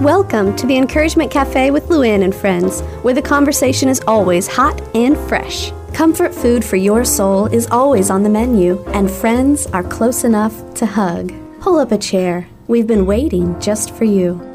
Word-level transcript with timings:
Welcome 0.00 0.54
to 0.54 0.66
the 0.68 0.76
Encouragement 0.76 1.28
Cafe 1.28 1.72
with 1.72 1.88
Luann 1.88 2.22
and 2.22 2.32
friends, 2.32 2.82
where 3.02 3.14
the 3.14 3.20
conversation 3.20 3.88
is 3.88 4.00
always 4.06 4.46
hot 4.46 4.80
and 4.94 5.18
fresh. 5.28 5.72
Comfort 5.92 6.32
food 6.32 6.64
for 6.64 6.76
your 6.76 7.04
soul 7.04 7.46
is 7.46 7.66
always 7.66 8.08
on 8.08 8.22
the 8.22 8.28
menu, 8.28 8.80
and 8.94 9.10
friends 9.10 9.66
are 9.66 9.82
close 9.82 10.22
enough 10.22 10.72
to 10.74 10.86
hug. 10.86 11.32
Pull 11.60 11.80
up 11.80 11.90
a 11.90 11.98
chair. 11.98 12.46
We've 12.68 12.86
been 12.86 13.06
waiting 13.06 13.60
just 13.60 13.92
for 13.92 14.04
you. 14.04 14.47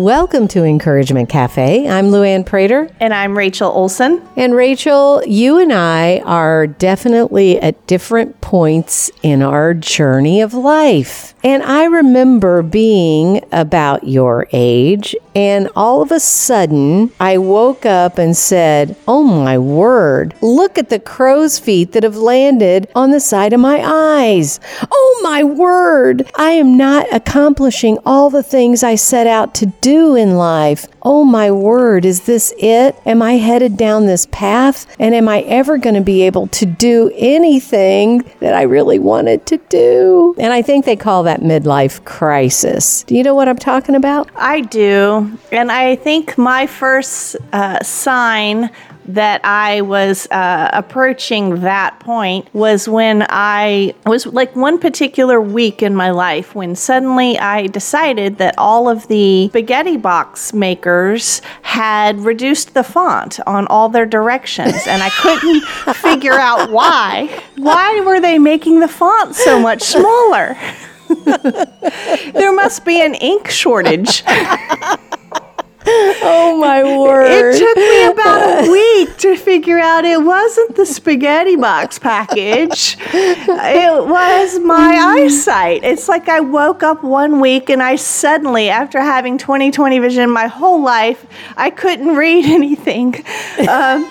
Welcome 0.00 0.48
to 0.48 0.64
Encouragement 0.64 1.28
Cafe. 1.28 1.86
I'm 1.86 2.06
Luann 2.06 2.46
Prater. 2.46 2.88
And 3.00 3.12
I'm 3.12 3.36
Rachel 3.36 3.70
Olsen. 3.70 4.26
And 4.34 4.54
Rachel, 4.54 5.22
you 5.26 5.58
and 5.58 5.70
I 5.74 6.20
are 6.20 6.66
definitely 6.66 7.60
at 7.60 7.86
different 7.86 8.40
points 8.40 9.10
in 9.22 9.42
our 9.42 9.74
journey 9.74 10.40
of 10.40 10.54
life. 10.54 11.34
And 11.44 11.62
I 11.62 11.84
remember 11.84 12.62
being 12.62 13.44
about 13.52 14.04
your 14.04 14.46
age, 14.52 15.14
and 15.34 15.68
all 15.76 16.00
of 16.00 16.12
a 16.12 16.20
sudden, 16.20 17.12
I 17.20 17.36
woke 17.38 17.84
up 17.84 18.16
and 18.18 18.36
said, 18.36 18.96
Oh 19.06 19.22
my 19.22 19.58
word, 19.58 20.34
look 20.40 20.78
at 20.78 20.88
the 20.88 20.98
crow's 20.98 21.58
feet 21.58 21.92
that 21.92 22.04
have 22.04 22.16
landed 22.16 22.88
on 22.94 23.10
the 23.10 23.20
side 23.20 23.52
of 23.52 23.60
my 23.60 23.82
eyes. 23.84 24.60
Oh 24.90 25.20
my 25.22 25.44
word, 25.44 26.30
I 26.36 26.52
am 26.52 26.76
not 26.76 27.06
accomplishing 27.12 27.98
all 28.06 28.30
the 28.30 28.42
things 28.42 28.82
I 28.82 28.94
set 28.94 29.26
out 29.26 29.54
to 29.56 29.66
do 29.66 29.89
in 29.90 30.36
life. 30.36 30.86
Oh 31.02 31.24
my 31.24 31.50
word, 31.50 32.04
is 32.04 32.22
this 32.22 32.52
it? 32.58 33.00
Am 33.06 33.22
I 33.22 33.34
headed 33.34 33.76
down 33.76 34.06
this 34.06 34.26
path? 34.26 34.86
And 34.98 35.14
am 35.14 35.28
I 35.28 35.40
ever 35.42 35.78
going 35.78 35.94
to 35.94 36.02
be 36.02 36.22
able 36.22 36.46
to 36.48 36.66
do 36.66 37.10
anything 37.14 38.24
that 38.40 38.54
I 38.54 38.62
really 38.62 38.98
wanted 38.98 39.46
to 39.46 39.56
do? 39.68 40.34
And 40.38 40.52
I 40.52 40.60
think 40.62 40.84
they 40.84 40.96
call 40.96 41.22
that 41.22 41.40
midlife 41.40 42.04
crisis. 42.04 43.02
Do 43.04 43.16
you 43.16 43.22
know 43.22 43.34
what 43.34 43.48
I'm 43.48 43.56
talking 43.56 43.94
about? 43.94 44.30
I 44.36 44.60
do. 44.60 45.38
And 45.50 45.72
I 45.72 45.96
think 45.96 46.36
my 46.36 46.66
first 46.66 47.36
uh, 47.52 47.82
sign 47.82 48.70
that 49.14 49.40
I 49.44 49.80
was 49.80 50.28
uh, 50.30 50.70
approaching 50.72 51.62
that 51.62 51.98
point 52.00 52.52
was 52.54 52.88
when 52.88 53.26
I 53.28 53.94
was 54.06 54.26
like 54.26 54.54
one 54.54 54.78
particular 54.78 55.40
week 55.40 55.82
in 55.82 55.94
my 55.94 56.10
life 56.10 56.54
when 56.54 56.76
suddenly 56.76 57.38
I 57.38 57.66
decided 57.66 58.38
that 58.38 58.54
all 58.58 58.88
of 58.88 59.08
the 59.08 59.48
spaghetti 59.48 59.96
box 59.96 60.52
makers 60.52 60.89
had 61.62 62.20
reduced 62.20 62.74
the 62.74 62.82
font 62.82 63.40
on 63.46 63.66
all 63.68 63.88
their 63.88 64.06
directions 64.06 64.86
and 64.86 65.02
I 65.02 65.10
couldn't 65.10 65.62
figure 65.96 66.38
out 66.38 66.70
why. 66.70 67.42
Why 67.56 68.00
were 68.00 68.20
they 68.20 68.38
making 68.38 68.80
the 68.80 68.88
font 68.88 69.34
so 69.34 69.60
much 69.60 69.82
smaller? 69.82 70.56
there 72.32 72.52
must 72.52 72.84
be 72.84 73.00
an 73.00 73.14
ink 73.14 73.48
shortage. 73.48 74.22
oh 76.22 76.56
my 76.60 76.82
word. 76.82 77.26
It 77.30 77.58
took 77.58 77.76
me 77.76 78.04
about 78.06 78.64
a 78.64 78.70
week 78.72 79.16
to 79.18 79.36
figure 79.36 79.78
out 79.78 80.04
it 80.04 80.22
wasn't 80.22 80.76
the 80.76 80.86
spaghetti 80.86 81.56
box 81.56 81.98
package. 81.98 82.96
it 83.12 84.06
was 84.06 84.58
my 84.60 85.16
eyesight. 85.16 85.84
It's 85.84 86.08
like 86.08 86.28
I 86.28 86.40
woke 86.40 86.82
up 86.82 87.02
one 87.02 87.40
week 87.40 87.70
and 87.70 87.82
I 87.82 87.96
suddenly, 87.96 88.68
after 88.68 89.00
having 89.00 89.38
20 89.38 89.70
20 89.70 89.98
vision 89.98 90.30
my 90.30 90.46
whole 90.46 90.82
life, 90.82 91.26
I 91.56 91.70
couldn't 91.70 92.16
read 92.16 92.44
anything. 92.60 93.14
Um, 93.60 94.10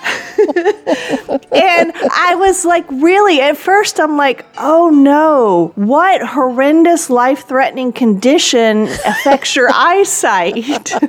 and 1.52 1.92
I 2.12 2.34
was 2.38 2.64
like, 2.64 2.84
really, 2.90 3.40
at 3.40 3.56
first, 3.56 4.00
I'm 4.00 4.16
like, 4.16 4.46
oh 4.58 4.90
no, 4.90 5.72
what 5.74 6.22
horrendous 6.22 7.10
life 7.10 7.46
threatening 7.46 7.92
condition 7.92 8.88
affects 9.04 9.56
your 9.56 9.70
eyesight? 9.72 10.54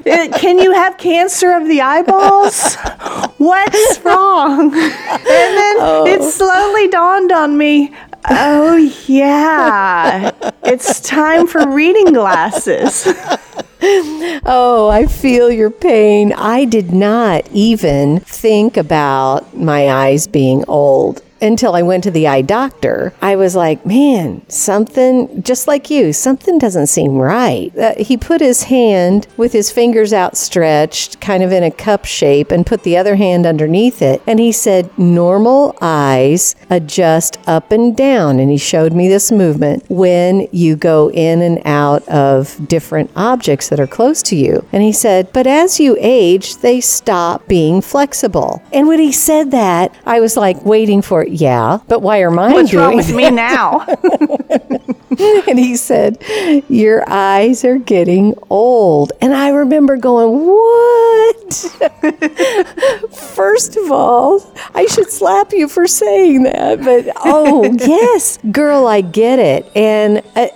Can 0.05 0.59
you 0.59 0.73
have 0.73 0.90
cancer 0.97 1.53
of 1.53 1.67
the 1.67 1.81
eyeballs? 1.81 2.75
What's 3.37 3.99
wrong? 4.05 4.73
And 4.73 4.73
then 4.73 5.77
oh. 5.79 6.05
it 6.07 6.23
slowly 6.23 6.87
dawned 6.87 7.31
on 7.31 7.57
me 7.57 7.93
oh, 8.29 8.75
yeah, 9.07 10.31
it's 10.63 10.99
time 11.01 11.47
for 11.47 11.67
reading 11.69 12.13
glasses. 12.13 13.07
oh, 14.45 14.89
I 14.91 15.05
feel 15.07 15.51
your 15.51 15.71
pain. 15.71 16.33
I 16.33 16.65
did 16.65 16.91
not 16.91 17.47
even 17.51 18.19
think 18.21 18.77
about 18.77 19.55
my 19.55 19.89
eyes 19.89 20.27
being 20.27 20.63
old 20.67 21.23
until 21.41 21.75
I 21.75 21.81
went 21.81 22.03
to 22.03 22.11
the 22.11 22.27
eye 22.27 22.41
doctor, 22.41 23.13
I 23.21 23.35
was 23.35 23.55
like, 23.55 23.85
man, 23.85 24.47
something, 24.49 25.41
just 25.41 25.67
like 25.67 25.89
you, 25.89 26.13
something 26.13 26.57
doesn't 26.57 26.87
seem 26.87 27.17
right. 27.17 27.75
Uh, 27.77 27.95
he 27.97 28.17
put 28.17 28.41
his 28.41 28.63
hand 28.63 29.27
with 29.37 29.53
his 29.53 29.71
fingers 29.71 30.13
outstretched, 30.13 31.19
kind 31.19 31.43
of 31.43 31.51
in 31.51 31.63
a 31.63 31.71
cup 31.71 32.05
shape, 32.05 32.51
and 32.51 32.65
put 32.65 32.83
the 32.83 32.97
other 32.97 33.15
hand 33.15 33.45
underneath 33.45 34.01
it. 34.01 34.21
And 34.27 34.39
he 34.39 34.51
said, 34.51 34.97
normal 34.97 35.75
eyes 35.81 36.55
adjust 36.69 37.37
up 37.47 37.71
and 37.71 37.95
down. 37.95 38.39
And 38.39 38.51
he 38.51 38.57
showed 38.57 38.93
me 38.93 39.07
this 39.07 39.31
movement 39.31 39.83
when 39.89 40.47
you 40.51 40.75
go 40.75 41.09
in 41.11 41.41
and 41.41 41.61
out 41.65 42.07
of 42.07 42.67
different 42.67 43.09
objects 43.15 43.69
that 43.69 43.79
are 43.79 43.87
close 43.87 44.21
to 44.23 44.35
you. 44.35 44.65
And 44.71 44.83
he 44.83 44.93
said, 44.93 45.31
but 45.33 45.47
as 45.47 45.79
you 45.79 45.97
age, 45.99 46.57
they 46.57 46.81
stop 46.81 47.47
being 47.47 47.81
flexible. 47.81 48.61
And 48.71 48.87
when 48.87 48.99
he 48.99 49.11
said 49.11 49.51
that, 49.51 49.95
I 50.05 50.19
was 50.19 50.37
like 50.37 50.63
waiting 50.63 51.01
for 51.01 51.23
it 51.23 51.30
yeah, 51.31 51.79
but 51.87 52.01
why 52.01 52.19
are 52.21 52.31
mine 52.31 52.53
What's 52.53 52.71
doing 52.71 52.83
wrong 52.83 52.95
with 52.95 53.13
me 53.13 53.29
now? 53.31 53.81
and 55.47 55.59
he 55.59 55.75
said, 55.75 56.23
Your 56.69 57.03
eyes 57.09 57.65
are 57.65 57.77
getting 57.77 58.35
old. 58.49 59.11
And 59.21 59.33
I 59.33 59.49
remember 59.49 59.97
going, 59.97 60.47
What? 60.47 61.53
First 63.11 63.77
of 63.77 63.91
all, 63.91 64.53
I 64.73 64.85
should 64.85 65.09
slap 65.09 65.51
you 65.51 65.67
for 65.67 65.87
saying 65.87 66.43
that. 66.43 66.83
But 66.83 67.13
oh, 67.17 67.63
yes, 67.79 68.37
girl, 68.51 68.87
I 68.87 69.01
get 69.01 69.39
it. 69.39 69.69
And, 69.75 70.23
uh, 70.35 70.47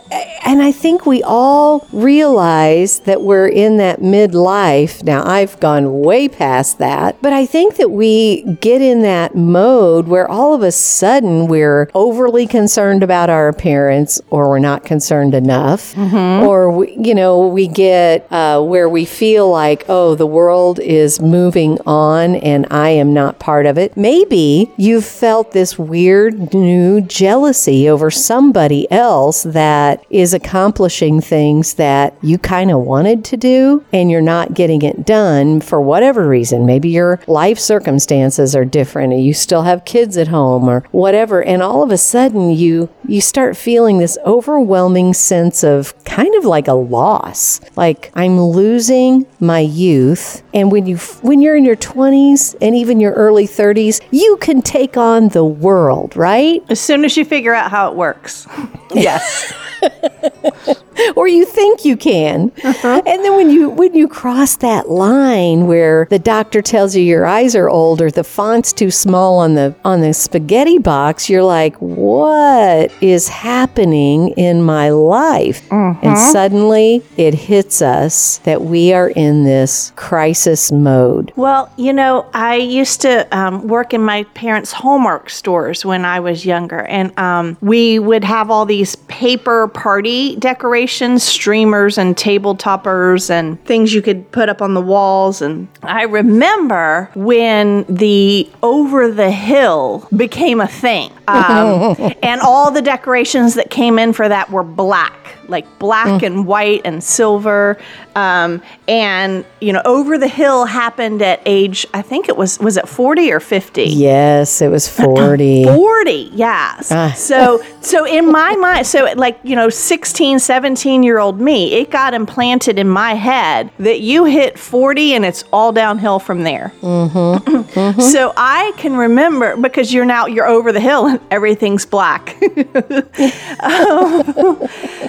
and 0.45 0.61
I 0.61 0.71
think 0.71 1.05
we 1.05 1.23
all 1.23 1.87
realize 1.91 2.99
that 2.99 3.21
we're 3.21 3.47
in 3.47 3.77
that 3.77 3.99
midlife. 3.99 5.03
Now, 5.03 5.25
I've 5.25 5.59
gone 5.59 6.01
way 6.01 6.27
past 6.27 6.77
that, 6.77 7.21
but 7.21 7.33
I 7.33 7.45
think 7.45 7.77
that 7.77 7.89
we 7.89 8.43
get 8.61 8.81
in 8.81 9.01
that 9.01 9.35
mode 9.35 10.07
where 10.07 10.29
all 10.29 10.53
of 10.53 10.61
a 10.61 10.71
sudden 10.71 11.47
we're 11.47 11.89
overly 11.93 12.47
concerned 12.47 13.03
about 13.03 13.29
our 13.29 13.47
appearance 13.47 14.21
or 14.29 14.49
we're 14.49 14.59
not 14.59 14.85
concerned 14.85 15.33
enough. 15.33 15.93
Mm-hmm. 15.95 16.45
Or, 16.45 16.71
we, 16.71 16.95
you 16.95 17.15
know, 17.15 17.47
we 17.47 17.67
get 17.67 18.31
uh, 18.31 18.61
where 18.61 18.87
we 18.87 19.03
feel 19.03 19.49
like, 19.49 19.85
oh, 19.89 20.15
the 20.15 20.27
world 20.27 20.79
is 20.79 21.19
moving 21.19 21.79
on 21.85 22.35
and 22.35 22.67
I 22.69 22.89
am 22.89 23.13
not 23.13 23.39
part 23.39 23.65
of 23.65 23.77
it. 23.77 23.97
Maybe 23.97 24.71
you've 24.77 25.05
felt 25.05 25.51
this 25.51 25.79
weird 25.79 26.53
new 26.53 27.01
jealousy 27.01 27.89
over 27.89 28.11
somebody 28.11 28.89
else 28.91 29.43
that 29.43 30.04
is 30.09 30.33
accomplishing 30.33 31.21
things 31.21 31.75
that 31.75 32.15
you 32.21 32.37
kind 32.37 32.71
of 32.71 32.79
wanted 32.81 33.23
to 33.25 33.37
do 33.37 33.83
and 33.91 34.11
you're 34.11 34.21
not 34.21 34.53
getting 34.53 34.81
it 34.81 35.05
done 35.05 35.61
for 35.61 35.81
whatever 35.81 36.27
reason. 36.27 36.65
Maybe 36.65 36.89
your 36.89 37.19
life 37.27 37.59
circumstances 37.59 38.55
are 38.55 38.65
different 38.65 39.13
and 39.13 39.25
you 39.25 39.33
still 39.33 39.63
have 39.63 39.85
kids 39.85 40.17
at 40.17 40.27
home 40.27 40.69
or 40.69 40.81
whatever 40.91 41.43
and 41.43 41.61
all 41.61 41.83
of 41.83 41.91
a 41.91 41.97
sudden 41.97 42.51
you 42.51 42.89
you 43.07 43.21
start 43.21 43.57
feeling 43.57 43.97
this 43.97 44.17
overwhelming 44.25 45.13
sense 45.13 45.63
of 45.63 45.93
kind 46.05 46.33
of 46.35 46.45
like 46.45 46.67
a 46.67 46.73
loss. 46.73 47.61
Like 47.75 48.11
i'm 48.15 48.39
losing 48.39 49.25
my 49.39 49.59
youth 49.59 50.43
and 50.53 50.71
when 50.71 50.85
you 50.85 50.97
when 50.97 51.41
you're 51.41 51.55
in 51.55 51.65
your 51.65 51.75
20s 51.75 52.55
and 52.61 52.75
even 52.75 52.99
your 52.99 53.13
early 53.13 53.47
30s 53.47 54.01
you 54.11 54.37
can 54.37 54.61
take 54.61 54.97
on 54.97 55.29
the 55.29 55.43
world 55.43 56.15
right? 56.15 56.63
As 56.69 56.79
soon 56.79 57.05
as 57.05 57.17
you 57.17 57.25
figure 57.25 57.53
out 57.53 57.71
how 57.71 57.89
it 57.91 57.95
works. 57.95 58.47
Yes 58.93 59.53
or 61.15 61.27
you 61.27 61.45
think 61.45 61.85
you 61.85 61.97
can. 61.97 62.51
Uh-huh. 62.63 63.01
And 63.05 63.23
then 63.23 63.35
when 63.35 63.49
you 63.49 63.69
when 63.69 63.93
you 63.95 64.07
cross 64.07 64.57
that 64.57 64.89
line 64.89 65.67
where 65.67 66.07
the 66.09 66.19
doctor 66.19 66.61
tells 66.61 66.95
you 66.95 67.03
your 67.03 67.25
eyes 67.25 67.55
are 67.55 67.69
old 67.69 68.01
or 68.01 68.11
the 68.11 68.23
font's 68.23 68.73
too 68.73 68.91
small 68.91 69.39
on 69.39 69.55
the 69.55 69.75
on 69.83 70.01
the 70.01 70.13
spaghetti 70.13 70.77
box, 70.77 71.29
you're 71.29 71.43
like, 71.43 71.75
"What 71.77 72.91
is 73.01 73.27
happening 73.27 74.29
in 74.29 74.61
my 74.61 74.89
life?" 74.89 75.65
Uh-huh. 75.71 75.99
And 76.01 76.17
suddenly 76.17 77.03
it 77.17 77.33
hits 77.33 77.81
us 77.81 78.39
that 78.39 78.61
we 78.61 78.93
are 78.93 79.09
in 79.09 79.43
this 79.43 79.91
crisis 79.95 80.71
mode. 80.71 81.31
Well, 81.35 81.71
you 81.77 81.93
know, 81.93 82.25
I 82.33 82.55
used 82.55 83.01
to 83.01 83.27
um, 83.35 83.67
work 83.67 83.93
in 83.93 84.01
my 84.01 84.23
parents' 84.33 84.71
Hallmark 84.71 85.29
stores 85.29 85.85
when 85.85 86.05
I 86.05 86.19
was 86.19 86.45
younger, 86.45 86.81
and 86.81 87.17
um, 87.19 87.57
we 87.61 87.99
would 87.99 88.23
have 88.23 88.49
all 88.49 88.65
these 88.65 88.95
paper 88.95 89.67
party 89.75 90.35
decorations 90.37 91.23
streamers 91.23 91.97
and 91.97 92.17
table 92.17 92.55
toppers 92.55 93.29
and 93.29 93.63
things 93.65 93.93
you 93.93 94.01
could 94.01 94.31
put 94.31 94.49
up 94.49 94.61
on 94.61 94.73
the 94.73 94.81
walls. 94.81 95.41
And 95.41 95.67
I 95.83 96.03
remember 96.03 97.11
when 97.15 97.85
the 97.87 98.49
over 98.63 99.11
the 99.11 99.31
hill 99.31 100.07
became 100.15 100.61
a 100.61 100.67
thing. 100.67 101.11
Um, 101.27 101.95
and 102.23 102.41
all 102.41 102.71
the 102.71 102.81
decorations 102.81 103.55
that 103.55 103.69
came 103.69 103.99
in 103.99 104.13
for 104.13 104.27
that 104.27 104.49
were 104.49 104.63
black, 104.63 105.13
like 105.49 105.79
black 105.79 106.23
and 106.23 106.45
white 106.45 106.81
and 106.85 107.03
silver. 107.03 107.77
Um, 108.15 108.61
and, 108.87 109.45
you 109.59 109.73
know, 109.73 109.81
over 109.85 110.17
the 110.17 110.27
hill 110.27 110.65
happened 110.65 111.21
at 111.21 111.41
age, 111.45 111.85
I 111.93 112.01
think 112.01 112.29
it 112.29 112.37
was, 112.37 112.59
was 112.59 112.77
it 112.77 112.87
40 112.87 113.31
or 113.31 113.39
50? 113.39 113.83
Yes, 113.83 114.61
it 114.61 114.69
was 114.69 114.87
40. 114.87 115.65
40 115.65 116.15
yes 116.33 116.87
so 117.17 117.63
so 117.81 118.05
in 118.05 118.31
my 118.31 118.55
mind 118.55 118.85
so 118.85 119.05
like 119.15 119.39
you 119.43 119.55
know 119.55 119.69
16 119.69 120.39
17 120.39 121.03
year 121.03 121.19
old 121.19 121.39
me 121.39 121.73
it 121.73 121.89
got 121.89 122.13
implanted 122.13 122.77
in 122.79 122.87
my 122.87 123.13
head 123.13 123.71
that 123.79 124.01
you 124.01 124.25
hit 124.25 124.57
40 124.57 125.15
and 125.15 125.25
it's 125.25 125.43
all 125.51 125.71
downhill 125.71 126.19
from 126.19 126.43
there 126.43 126.73
mm-hmm. 126.81 127.99
so 127.99 128.33
i 128.37 128.71
can 128.77 128.95
remember 128.95 129.57
because 129.57 129.93
you're 129.93 130.05
now 130.05 130.25
you're 130.25 130.47
over 130.47 130.71
the 130.71 130.79
hill 130.79 131.07
and 131.07 131.19
everything's 131.31 131.85
black 131.85 132.35
Um, 133.65 134.67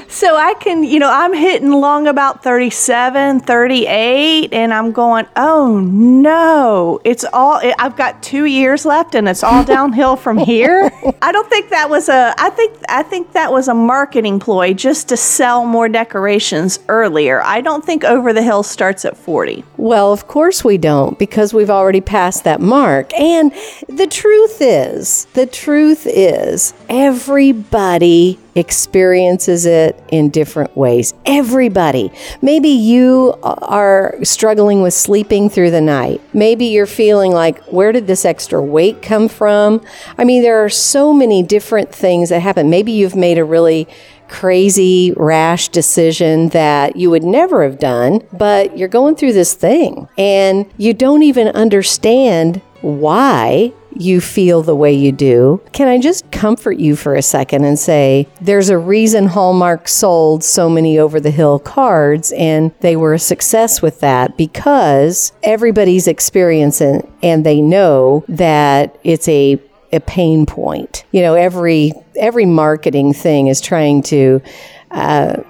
so 0.09 0.26
i 0.35 0.55
can 0.55 0.83
you 0.83 0.99
know 0.99 1.11
i'm 1.11 1.33
hitting 1.33 1.71
long 1.71 2.07
about 2.07 2.43
37 2.43 3.41
38 3.41 4.53
and 4.53 4.73
i'm 4.73 4.93
going 4.93 5.27
oh 5.37 5.79
no. 5.81 7.01
It's 7.05 7.25
all 7.33 7.61
i've 7.79 7.97
got 7.97 8.23
two 8.23 8.47
years 8.47 8.85
left 8.85 9.15
and 9.15 9.29
it's 9.29 9.43
all 9.43 9.65
downhill 9.65 10.17
from 10.17 10.39
here. 10.39 10.91
I 11.23 11.33
don't 11.33 11.49
think 11.49 11.71
that 11.71 11.89
was 11.91 12.09
a 12.09 12.35
i 12.39 12.51
think 12.51 12.77
i 12.89 13.03
think 13.03 13.33
that 13.33 13.53
was 13.53 13.69
a 13.69 13.75
marketing 13.75 14.41
ploy 14.41 14.75
just 14.75 15.09
to 15.11 15.17
sell 15.17 15.65
more 15.65 15.89
decorations 15.89 16.79
earlier. 16.89 17.43
I 17.43 17.61
don't 17.61 17.85
think 17.85 18.05
over 18.05 18.33
the 18.33 18.43
hill 18.43 18.63
starts 18.63 19.05
at 19.05 19.17
40 19.17 19.65
Well, 19.77 20.13
of 20.13 20.27
course 20.27 20.65
we 20.65 20.79
don't 20.79 21.19
because 21.19 21.53
we've 21.53 21.71
already 21.71 22.01
passed 22.01 22.45
that 22.45 22.61
mark. 22.61 23.13
And 23.15 23.53
the 23.89 24.07
truth 24.07 24.59
is, 24.61 25.27
the 25.35 25.47
truth 25.47 26.07
is, 26.07 26.75
everybody 26.89 28.39
experiences 28.57 29.67
it 29.67 30.03
in 30.09 30.31
different 30.31 30.77
ways. 30.77 31.15
Everybody. 31.27 32.11
Maybe 32.41 32.71
you 32.71 33.35
are 33.43 34.17
struggling 34.23 34.83
with 34.83 34.95
sleeping 34.95 35.51
through 35.51 35.71
the 35.71 35.81
night. 35.81 36.21
Maybe 36.33 36.67
you're 36.67 36.87
feeling 36.87 37.33
like, 37.33 37.63
where 37.65 37.93
did 37.93 38.07
this 38.07 38.25
extra 38.25 38.61
weight 38.61 39.03
come 39.03 39.29
from? 39.29 39.85
I 40.17 40.25
mean, 40.25 40.43
there 40.43 40.65
are 40.65 40.71
so 40.71 41.13
many 41.13 41.43
different 41.43 41.95
things 41.95 42.31
that 42.31 42.41
happen. 42.41 42.71
Maybe 42.71 42.93
you've 42.93 43.15
made 43.15 43.39
a 43.39 43.45
really 43.45 43.87
crazy, 44.29 45.13
rash 45.17 45.69
decision 45.69 46.49
that 46.49 46.97
you 46.97 47.11
would 47.11 47.23
never 47.23 47.63
have 47.63 47.79
done, 47.79 48.21
but 48.33 48.77
you're 48.77 48.89
going 48.89 49.15
through 49.15 49.33
this 49.33 49.55
thing 49.55 50.09
and 50.19 50.67
you 50.77 50.93
don't 50.93 51.23
even 51.23 51.49
understand 51.49 52.61
why 52.81 53.73
you 54.01 54.21
feel 54.21 54.63
the 54.63 54.75
way 54.75 54.93
you 54.93 55.13
do. 55.13 55.61
Can 55.73 55.89
I 55.89 55.99
just 55.99 56.31
comfort 56.31 56.79
you 56.79 56.97
for 56.97 57.15
a 57.15 57.23
second 57.23 57.65
and 57.65 57.79
say 57.79 58.29
there's 58.41 58.69
a 58.69 58.79
reason 58.79 59.27
Hallmark 59.27 59.89
sold 59.89 60.45
so 60.45 60.69
many 60.69 60.99
over 60.99 61.21
the 61.21 61.31
hill 61.31 61.59
cards 61.59 62.33
and 62.33 62.73
they 62.81 62.97
were 62.97 63.15
a 63.15 63.19
success 63.19 63.83
with 63.83 64.01
that 64.01 64.37
because 64.37 65.33
everybody's 65.43 66.07
experiencing 66.07 67.11
and 67.23 67.45
they 67.45 67.61
know 67.61 68.25
that 68.29 68.99
it's 69.05 69.29
a 69.29 69.61
a 69.93 70.01
pain 70.01 70.47
point. 70.47 71.05
You 71.13 71.23
know, 71.23 71.35
every 71.35 71.93
every 72.17 72.45
marketing 72.45 73.13
thing 73.13 73.47
is 73.47 73.61
trying 73.61 74.03
to 74.03 74.43
uh, 74.91 75.43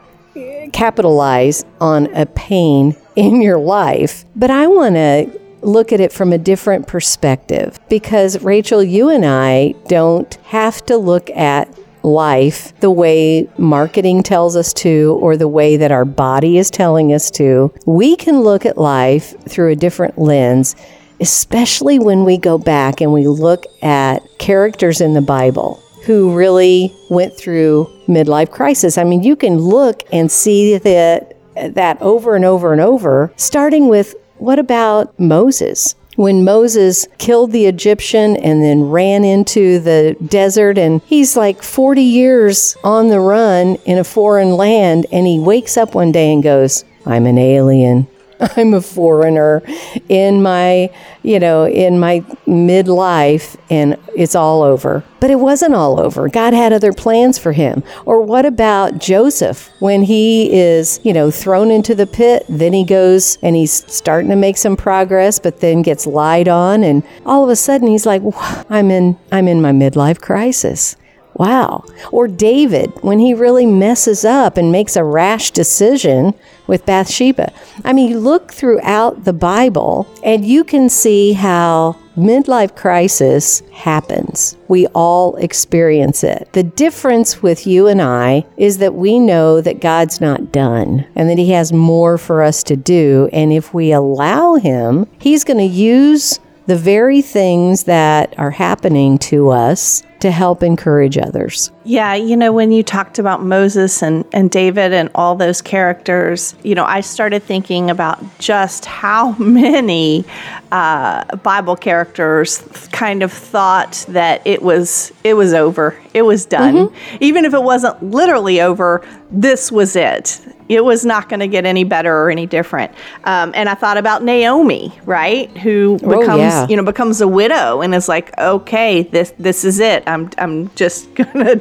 capitalize 0.73 1.65
on 1.81 2.15
a 2.15 2.27
pain 2.27 2.97
in 3.15 3.41
your 3.41 3.59
life. 3.59 4.25
But 4.35 4.51
I 4.51 4.67
want 4.67 4.95
to 4.97 5.41
look 5.67 5.93
at 5.93 6.01
it 6.01 6.13
from 6.13 6.33
a 6.33 6.39
different 6.39 6.87
perspective 6.87 7.79
because 7.89 8.43
Rachel, 8.43 8.83
you 8.83 9.11
and 9.11 9.25
I 9.25 9.75
don't 9.89 10.33
have 10.45 10.85
to 10.87 10.97
look 10.97 11.29
at 11.31 11.69
life 12.03 12.73
the 12.81 12.91
way 12.91 13.49
marketing 13.59 14.23
tells 14.23 14.55
us 14.55 14.73
to 14.73 15.19
or 15.21 15.37
the 15.37 15.49
way 15.49 15.77
that 15.77 15.91
our 15.91 16.05
body 16.05 16.57
is 16.57 16.71
telling 16.71 17.13
us 17.13 17.31
to. 17.33 17.75
We 17.85 18.15
can 18.15 18.43
look 18.43 18.65
at 18.65 18.79
life 18.79 19.35
through 19.49 19.73
a 19.73 19.77
different 19.77 20.19
lens 20.19 20.77
especially 21.21 21.99
when 21.99 22.25
we 22.25 22.37
go 22.37 22.59
back 22.59 23.01
and 23.01 23.12
we 23.12 23.27
look 23.27 23.65
at 23.83 24.21
characters 24.39 25.01
in 25.01 25.15
the 25.15 25.23
Bible 25.23 25.83
who 26.05 26.35
really 26.37 26.95
went 27.11 27.37
through 27.37 27.91
midlife 28.07 28.51
crisis. 28.51 28.97
I 28.97 29.05
mean, 29.05 29.23
you 29.23 29.35
can 29.35 29.59
look 29.59 30.03
and 30.12 30.31
see 30.31 30.79
that 30.79 31.33
that 31.75 32.01
over 32.03 32.37
and 32.37 32.45
over 32.45 32.73
and 32.73 32.83
over, 32.83 33.33
starting 33.37 33.89
with 33.89 34.15
what 34.38 34.59
about 34.59 35.19
Moses? 35.19 35.94
When 36.17 36.44
Moses 36.44 37.06
killed 37.19 37.53
the 37.53 37.67
Egyptian 37.67 38.37
and 38.38 38.62
then 38.62 38.88
ran 38.88 39.23
into 39.23 39.79
the 39.79 40.17
desert, 40.27 40.79
and 40.79 41.03
he's 41.03 41.37
like 41.37 41.62
40 41.62 42.00
years 42.00 42.75
on 42.83 43.09
the 43.09 43.21
run 43.21 43.77
in 43.85 43.99
a 43.99 44.05
foreign 44.05 44.53
land, 44.53 45.06
and 45.12 45.27
he 45.27 45.38
wakes 45.38 45.77
up 45.77 45.94
one 45.94 46.12
day 46.12 46.33
and 46.33 46.43
goes, 46.43 46.85
I'm 47.05 47.27
an 47.27 47.37
alien. 47.37 48.09
I'm 48.56 48.75
a 48.75 48.81
foreigner 48.81 49.62
in 50.09 50.43
my, 50.43 50.91
you 51.23 51.38
know, 51.38 51.67
in 51.67 51.99
my 51.99 52.21
midlife 52.47 53.56
and 53.71 53.97
it's 54.15 54.35
all 54.35 54.62
over. 54.62 55.05
But 55.21 55.31
it 55.31 55.37
wasn't 55.37 55.75
all 55.75 55.99
over. 55.99 56.29
God 56.29 56.53
had 56.53 56.73
other 56.73 56.93
plans 56.93 57.38
for 57.38 57.53
him. 57.53 57.83
Or 58.05 58.21
what 58.21 58.47
about 58.47 58.99
Joseph 58.99 59.71
when 59.81 60.03
he 60.03 60.53
is, 60.53 61.00
you 61.03 61.12
know, 61.12 61.31
thrown 61.31 61.71
into 61.71 61.94
the 61.94 62.06
pit, 62.06 62.44
then 62.49 62.73
he 62.73 62.85
goes 62.85 63.38
and 63.43 63.56
he's 63.56 63.73
starting 63.93 64.31
to 64.31 64.37
make 64.37 64.56
some 64.56 64.77
progress 64.77 65.38
but 65.38 65.61
then 65.61 65.83
gets 65.83 66.06
lied 66.06 66.49
on 66.49 66.85
and 66.85 67.03
all 67.25 67.44
of 67.44 67.50
a 67.50 67.56
sudden 67.56 67.88
he's 67.88 68.06
like, 68.06 68.23
I'm 68.71 68.91
in 68.91 69.17
I'm 69.33 69.49
in 69.49 69.61
my 69.61 69.73
midlife 69.73 70.21
crisis. 70.21 70.97
Wow. 71.38 71.85
Or 72.12 72.29
David, 72.29 72.91
when 73.03 73.19
he 73.19 73.35
really 73.35 73.67
messes 73.67 74.25
up 74.25 74.56
and 74.56 74.73
makes 74.73 74.97
a 74.97 75.05
rash 75.05 75.50
decision 75.50 76.35
with 76.67 76.87
Bathsheba. 76.87 77.53
I 77.85 77.93
mean, 77.93 78.11
you 78.11 78.19
look 78.19 78.53
throughout 78.53 79.25
the 79.25 79.33
Bible 79.33 80.09
and 80.25 80.44
you 80.44 80.65
can 80.65 80.88
see 80.88 81.35
how 81.35 81.97
midlife 82.17 82.75
crisis 82.75 83.61
happens. 83.73 84.56
We 84.69 84.87
all 84.88 85.37
experience 85.37 86.25
it. 86.25 86.49
The 86.53 86.62
difference 86.62 87.43
with 87.43 87.67
you 87.67 87.87
and 87.87 88.00
I 88.00 88.47
is 88.56 88.79
that 88.79 88.94
we 88.94 89.19
know 89.19 89.61
that 89.61 89.81
God's 89.81 90.21
not 90.21 90.53
done 90.53 91.06
and 91.15 91.29
that 91.29 91.38
He 91.38 91.50
has 91.50 91.73
more 91.73 92.17
for 92.17 92.43
us 92.43 92.62
to 92.65 92.77
do. 92.77 93.29
And 93.33 93.53
if 93.53 93.75
we 93.75 93.93
allow 93.93 94.55
Him, 94.55 95.06
He's 95.19 95.44
going 95.44 95.59
to 95.59 95.65
use 95.65 96.41
the 96.67 96.77
very 96.77 97.23
things 97.23 97.85
that 97.85 98.37
are 98.38 98.50
happening 98.50 99.19
to 99.19 99.50
us 99.50 100.03
to 100.26 100.32
help 100.32 100.62
encourage 100.62 101.17
others. 101.17 101.70
Yeah, 101.84 102.14
you 102.14 102.37
know, 102.37 102.52
when 102.52 102.73
you 102.73 102.82
talked 102.82 103.19
about 103.19 103.43
Moses 103.44 104.02
and, 104.02 104.25
and 104.32 104.50
David 104.50 104.93
and 104.93 105.08
all 105.14 105.37
those 105.37 105.62
characters, 105.62 106.56
you 106.64 106.75
know, 106.75 106.85
I 106.85 107.00
started 107.00 107.42
thinking 107.45 107.90
about 107.90 108.18
just 108.38 108.85
how 108.87 109.33
many 109.38 110.25
uh, 110.73 111.37
Bible 111.37 111.76
characters 111.76 112.59
kind 112.92 113.23
of 113.23 113.33
thought 113.33 114.04
that 114.09 114.45
it 114.45 114.62
was 114.62 115.12
it 115.23 115.35
was 115.35 115.54
over, 115.54 115.97
it 116.12 116.23
was 116.23 116.45
done, 116.47 116.92
even 117.21 117.45
if 117.45 117.54
it 117.54 117.62
wasn't 117.62 118.02
literally 118.02 118.61
over. 118.61 119.06
This 119.30 119.73
was 119.73 119.97
it. 119.97 120.40
It 120.68 120.85
was 120.85 121.04
not 121.04 121.28
going 121.28 121.40
to 121.40 121.47
get 121.49 121.64
any 121.64 121.83
better 121.85 122.12
or 122.23 122.30
any 122.30 122.47
different. 122.47 122.92
Um, 123.25 123.52
and 123.54 123.68
I 123.68 123.75
thought 123.75 123.99
about 123.99 124.23
Naomi, 124.25 124.92
right, 125.04 125.49
who 125.59 125.99
Oh, 126.02 126.21
becomes 126.21 126.40
yeah. 126.40 126.66
you 126.68 126.76
know 126.76 126.83
becomes 126.85 127.21
a 127.21 127.28
widow 127.28 127.80
and 127.83 127.95
is 127.95 128.09
like, 128.09 128.37
okay, 128.38 129.02
this 129.02 129.33
this 129.38 129.64
is 129.64 129.78
it. 129.80 130.02
I'm 130.06 130.15
I'm 130.38 130.75
just 130.75 131.14
gonna 131.20 131.61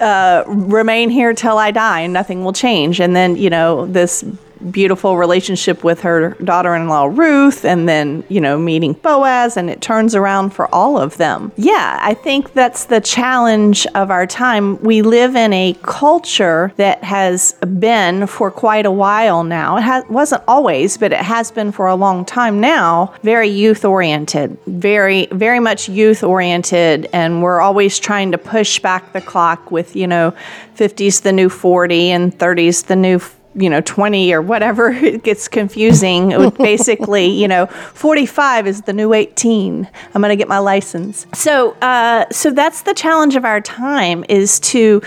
uh, 0.00 0.44
remain 0.46 1.10
here 1.10 1.34
till 1.34 1.58
I 1.58 1.70
die, 1.70 2.00
and 2.00 2.12
nothing 2.12 2.44
will 2.44 2.52
change. 2.52 3.00
And 3.00 3.14
then 3.14 3.36
you 3.36 3.50
know 3.50 3.86
this 3.86 4.24
beautiful 4.70 5.16
relationship 5.16 5.84
with 5.84 6.00
her 6.00 6.30
daughter-in-law 6.42 7.06
Ruth, 7.06 7.64
and 7.64 7.88
then 7.88 8.24
you 8.28 8.40
know 8.40 8.58
meeting 8.58 8.94
Boaz, 8.94 9.56
and 9.56 9.68
it 9.68 9.80
turns 9.82 10.14
around 10.14 10.50
for 10.50 10.72
all 10.74 10.98
of 10.98 11.16
them. 11.18 11.52
Yeah, 11.56 11.98
I 12.00 12.14
think 12.14 12.54
that's 12.54 12.86
the 12.86 13.00
challenge 13.00 13.86
of 13.94 14.10
our 14.10 14.26
time. 14.26 14.80
We 14.82 15.02
live 15.02 15.36
in 15.36 15.52
a 15.52 15.76
culture 15.82 16.72
that 16.76 17.04
has 17.04 17.52
been 17.78 18.26
for 18.26 18.50
quite 18.50 18.86
a 18.86 18.90
while 18.90 19.44
now. 19.44 19.98
It 19.98 20.10
wasn't 20.10 20.42
always, 20.48 20.96
but 20.96 21.12
it 21.12 21.20
has 21.20 21.50
been 21.50 21.72
for 21.72 21.86
a 21.86 21.94
long 21.94 22.24
time 22.24 22.60
now. 22.60 23.14
Very 23.22 23.48
youth 23.48 23.84
oriented, 23.84 24.58
very 24.66 25.26
very 25.26 25.60
much 25.60 25.88
youth 25.88 26.22
oriented, 26.22 27.08
and 27.12 27.42
we're 27.42 27.60
always 27.60 27.98
trying 27.98 28.32
to 28.32 28.38
push 28.38 28.78
back 28.78 29.12
the 29.12 29.20
clock 29.20 29.70
with 29.70 29.96
you 29.98 30.06
know, 30.06 30.32
50s 30.76 31.22
the 31.22 31.32
new 31.32 31.48
40 31.48 32.10
and 32.10 32.38
30s 32.38 32.86
the 32.86 32.96
new 32.96 33.20
you 33.58 33.68
know 33.68 33.80
20 33.80 34.32
or 34.32 34.42
whatever 34.42 34.90
it 34.92 35.22
gets 35.22 35.48
confusing. 35.48 36.50
Basically 36.50 37.26
you 37.26 37.48
know 37.48 37.66
45 37.66 38.66
is 38.66 38.82
the 38.82 38.92
new 38.92 39.12
18 39.12 39.88
i'm 40.14 40.22
going 40.22 40.30
to 40.30 40.36
get 40.36 40.48
my 40.48 40.58
license. 40.58 41.26
So 41.34 41.72
uh, 41.82 42.26
so 42.30 42.50
that's 42.50 42.82
the 42.82 42.94
challenge 42.94 43.36
of 43.36 43.44
our 43.44 43.60
time 43.60 44.24
is 44.28 44.60
to 44.60 45.02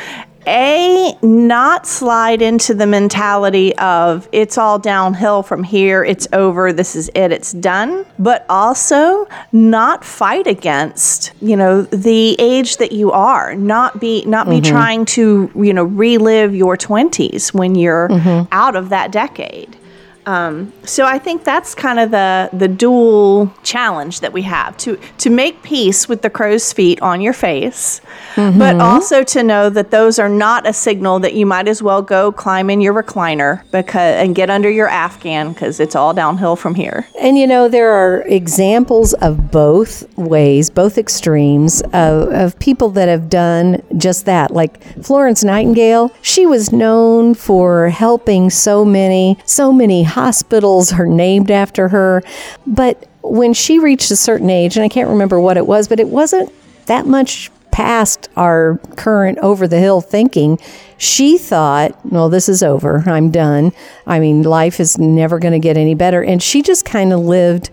a 0.48 1.16
not 1.22 1.86
slide 1.86 2.42
into 2.42 2.74
the 2.74 2.88
mentality 2.88 3.76
of 3.78 4.28
it's 4.32 4.58
all 4.58 4.80
downhill 4.80 5.44
from 5.44 5.64
here 5.64 6.04
it's 6.04 6.28
over 6.34 6.74
this 6.74 6.96
is 6.96 7.10
it 7.16 7.32
it's 7.32 7.52
done 7.54 8.06
but 8.18 8.46
also 8.50 9.28
not 9.52 10.04
fight 10.04 10.48
against 10.48 11.32
you 11.42 11.56
know 11.56 11.82
the 11.84 12.36
age 12.40 12.78
that 12.78 12.92
you 12.92 13.12
are. 13.12 13.56
Not 13.56 14.00
be 14.00 14.26
not 14.26 14.48
be 14.48 14.58
mm-hmm. 14.62 14.72
trying 14.72 15.06
to 15.06 15.52
you 15.56 15.74
know 15.74 15.84
relive 15.84 16.56
your 16.56 16.78
20s 16.78 17.54
when 17.54 17.76
you're 17.76 18.10
mm-hmm. 18.10 18.48
out 18.52 18.76
of 18.76 18.90
that 18.90 19.12
decade 19.12 19.78
um, 20.26 20.72
so 20.84 21.06
I 21.06 21.18
think 21.20 21.44
that's 21.44 21.74
kind 21.76 22.00
of 22.00 22.12
the 22.12 22.50
the 22.54 22.68
dual 22.68 23.54
challenge 23.64 24.20
that 24.20 24.34
we 24.34 24.44
have 24.44 24.78
to 24.78 24.98
to 25.20 25.30
make 25.30 25.62
peace 25.64 26.08
with 26.08 26.22
the 26.22 26.30
crow's 26.30 26.72
feet 26.74 27.02
on 27.02 27.22
your 27.22 27.34
face, 27.34 28.02
but 28.36 28.80
also 28.80 29.24
to 29.24 29.44
know 29.44 29.70
that 29.70 29.92
those 29.92 30.20
are 30.20 30.30
not 30.30 30.68
a 30.68 30.74
signal 30.74 31.20
that 31.20 31.34
you 31.34 31.46
might 31.46 31.68
as 31.68 31.82
well 31.82 32.02
go 32.02 32.32
climb 32.32 32.70
in 32.70 32.82
your 32.82 32.94
recliner 32.94 33.64
because 33.72 34.16
and 34.22 34.36
get 34.36 34.50
under 34.50 34.70
your 34.70 34.88
Afghan 34.88 35.54
because 35.54 35.80
it's 35.80 35.96
all 35.96 36.14
downhill 36.14 36.56
from 36.56 36.76
here. 36.76 37.08
And 37.20 37.38
you 37.38 37.48
know, 37.48 37.68
there 37.68 37.92
are 37.92 38.22
examples 38.28 39.14
of 39.16 39.52
both 39.52 40.08
ways, 40.18 40.70
both 40.70 40.98
extremes 40.98 41.82
of, 41.94 42.30
of 42.30 42.60
people 42.60 42.90
that 42.92 43.08
have 43.08 43.30
done 43.30 43.82
just 43.98 44.26
that. 44.26 44.52
Like 44.52 44.84
Florence 45.04 45.44
Nightingale, 45.44 46.12
she 46.22 46.46
was 46.46 46.72
known 46.72 47.34
for 47.34 47.90
helping 47.90 48.50
so 48.50 48.86
many, 48.86 49.38
so 49.46 49.72
many 49.72 50.04
hospitals 50.12 50.94
are 50.94 51.06
named 51.08 51.52
after 51.52 51.88
her. 51.90 52.24
But 52.66 53.08
when 53.22 53.54
she 53.54 53.80
reached 53.80 54.12
a 54.12 54.16
certain 54.16 54.50
age, 54.50 54.78
and 54.78 54.84
I 54.84 54.90
can't 54.90 55.10
remember 55.10 55.40
what 55.40 55.58
it 55.58 55.68
was, 55.68 55.88
but 55.88 56.00
it 56.00 56.08
wasn't 56.08 56.52
that 56.86 57.06
much 57.06 57.52
past 57.72 58.30
our 58.36 58.80
current 58.98 59.38
over 59.40 59.68
the 59.68 59.80
hill 59.80 60.02
thinking. 60.02 60.60
She 60.98 61.38
thought, 61.38 61.98
well, 62.06 62.30
this 62.30 62.50
is 62.50 62.62
over. 62.62 63.04
I'm 63.08 63.32
done. 63.32 63.72
I 64.06 64.20
mean, 64.20 64.44
life 64.44 64.80
is 64.80 64.98
never 64.98 65.40
going 65.40 65.54
to 65.54 65.60
get 65.60 65.78
any 65.78 65.96
better. 65.96 66.24
And 66.24 66.44
she 66.44 66.62
just 66.62 66.86
kind 66.86 67.14
of 67.14 67.22
lived 67.22 67.72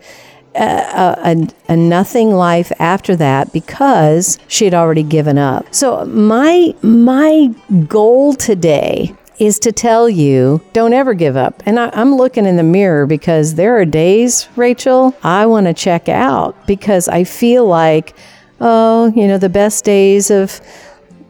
a, 0.54 1.16
a, 1.24 1.48
a 1.72 1.76
nothing 1.76 2.30
life 2.30 2.72
after 2.78 3.16
that 3.16 3.52
because 3.52 4.38
she 4.48 4.64
had 4.64 4.74
already 4.74 5.02
given 5.02 5.38
up. 5.38 5.72
So 5.74 6.04
my 6.06 6.74
my 6.82 7.54
goal 7.86 8.34
today 8.34 9.14
is 9.38 9.58
to 9.60 9.72
tell 9.72 10.08
you 10.08 10.60
don't 10.72 10.92
ever 10.92 11.14
give 11.14 11.36
up. 11.36 11.62
And 11.66 11.78
I, 11.78 11.90
I'm 11.92 12.16
looking 12.16 12.46
in 12.46 12.56
the 12.56 12.62
mirror 12.62 13.06
because 13.06 13.54
there 13.54 13.76
are 13.78 13.84
days, 13.84 14.48
Rachel, 14.56 15.14
I 15.22 15.46
want 15.46 15.66
to 15.66 15.74
check 15.74 16.08
out 16.08 16.66
because 16.66 17.08
I 17.08 17.24
feel 17.24 17.66
like, 17.66 18.14
oh, 18.60 19.12
you 19.14 19.26
know, 19.26 19.38
the 19.38 19.48
best 19.48 19.84
days 19.84 20.30
of 20.30 20.60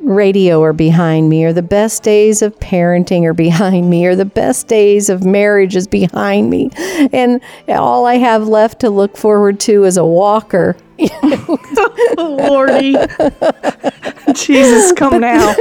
radio 0.01 0.63
are 0.63 0.73
behind 0.73 1.29
me, 1.29 1.45
or 1.45 1.53
the 1.53 1.63
best 1.63 2.03
days 2.03 2.41
of 2.43 2.59
parenting 2.59 3.25
are 3.25 3.35
behind 3.49 3.91
me, 3.91 4.07
or 4.07 4.17
the 4.17 4.25
best 4.25 4.67
days 4.69 5.09
of 5.09 5.25
marriage 5.25 5.77
is 5.77 5.87
behind 5.87 6.51
me. 6.51 6.71
And 7.13 7.41
all 7.69 8.07
I 8.07 8.15
have 8.15 8.49
left 8.49 8.81
to 8.81 8.91
look 8.91 9.17
forward 9.17 9.61
to 9.61 9.85
is 9.85 9.97
a 9.97 10.05
walker. 10.05 10.77
Lordy, 12.19 12.97
Jesus, 14.35 14.93
come 14.93 15.21
now. 15.21 15.55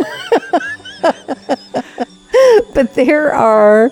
but 2.74 2.94
there 2.96 3.34
are 3.34 3.92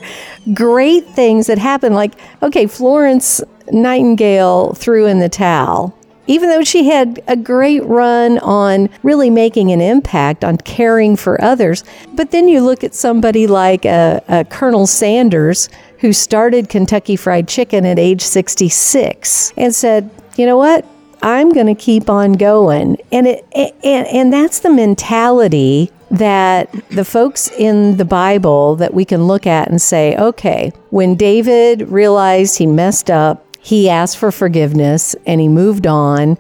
great 0.54 1.06
things 1.08 1.48
that 1.48 1.58
happen. 1.58 1.94
Like, 1.94 2.14
okay, 2.42 2.68
Florence 2.68 3.42
Nightingale 3.72 4.74
threw 4.74 5.06
in 5.06 5.20
the 5.20 5.30
towel. 5.30 5.98
Even 6.28 6.50
though 6.50 6.64
she 6.64 6.86
had 6.86 7.22
a 7.28 7.36
great 7.36 7.84
run 7.84 8.40
on 8.40 8.90
really 9.04 9.30
making 9.30 9.72
an 9.72 9.80
impact 9.80 10.44
on 10.44 10.58
caring 10.58 11.16
for 11.16 11.40
others. 11.40 11.84
But 12.14 12.32
then 12.32 12.48
you 12.48 12.62
look 12.62 12.84
at 12.84 12.96
somebody 12.96 13.46
like 13.46 13.86
uh, 13.86 14.22
uh, 14.28 14.44
Colonel 14.46 14.88
Sanders, 14.88 15.70
who 16.00 16.14
started 16.14 16.68
Kentucky 16.68 17.16
Fried 17.16 17.48
Chicken 17.48 17.86
at 17.86 18.00
age 18.00 18.22
66 18.22 19.54
and 19.56 19.74
said, 19.74 20.10
you 20.36 20.48
know 20.48 20.58
what? 20.58 20.84
I'm 21.22 21.52
going 21.54 21.68
to 21.68 21.76
keep 21.76 22.10
on 22.10 22.34
going. 22.34 22.98
And 23.12 23.28
it 23.28 23.46
and, 23.54 24.08
and 24.08 24.34
that's 24.34 24.60
the 24.60 24.70
mentality 24.70 25.92
that 26.12 26.72
the 26.90 27.06
folks 27.06 27.50
in 27.52 27.98
the 27.98 28.06
Bible 28.06 28.76
that 28.76 28.94
we 28.94 29.06
can 29.06 29.26
look 29.26 29.48
at 29.48 29.70
and 29.70 29.82
say, 29.82 30.16
okay, 30.18 30.72
when 30.90 31.16
David 31.16 31.90
realized 31.90 32.58
he 32.58 32.68
messed 32.68 33.10
up, 33.10 33.46
he 33.60 33.90
asked 33.90 34.18
for 34.18 34.32
forgiveness 34.32 35.16
and 35.26 35.42
he 35.42 35.48
moved 35.48 35.88
on, 35.88 36.38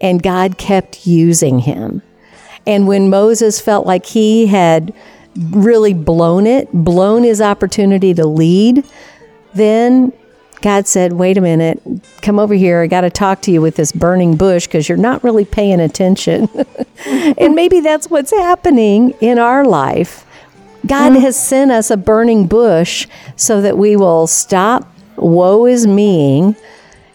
and 0.00 0.22
God 0.22 0.58
kept 0.58 1.06
using 1.06 1.58
him. 1.58 2.02
And 2.66 2.86
when 2.86 3.10
Moses 3.10 3.60
felt 3.60 3.86
like 3.86 4.06
he 4.06 4.46
had 4.46 4.94
really 5.50 5.94
blown 5.94 6.46
it, 6.46 6.72
blown 6.72 7.24
his 7.24 7.40
opportunity 7.40 8.14
to 8.14 8.26
lead, 8.26 8.84
then 9.54 10.12
God 10.60 10.86
said, 10.86 11.12
Wait 11.12 11.38
a 11.38 11.40
minute, 11.40 11.80
come 12.22 12.38
over 12.38 12.54
here. 12.54 12.82
I 12.82 12.86
got 12.86 13.02
to 13.02 13.10
talk 13.10 13.42
to 13.42 13.52
you 13.52 13.60
with 13.60 13.76
this 13.76 13.92
burning 13.92 14.36
bush 14.36 14.66
because 14.66 14.88
you're 14.88 14.98
not 14.98 15.22
really 15.22 15.44
paying 15.44 15.80
attention. 15.80 16.48
and 17.06 17.54
maybe 17.54 17.80
that's 17.80 18.10
what's 18.10 18.30
happening 18.30 19.10
in 19.20 19.38
our 19.38 19.64
life. 19.64 20.24
God 20.86 21.12
mm. 21.12 21.20
has 21.20 21.40
sent 21.40 21.70
us 21.70 21.90
a 21.90 21.96
burning 21.96 22.46
bush 22.46 23.06
so 23.36 23.60
that 23.60 23.78
we 23.78 23.96
will 23.96 24.26
stop 24.26 24.92
woe 25.16 25.66
is 25.66 25.86
meing 25.86 26.56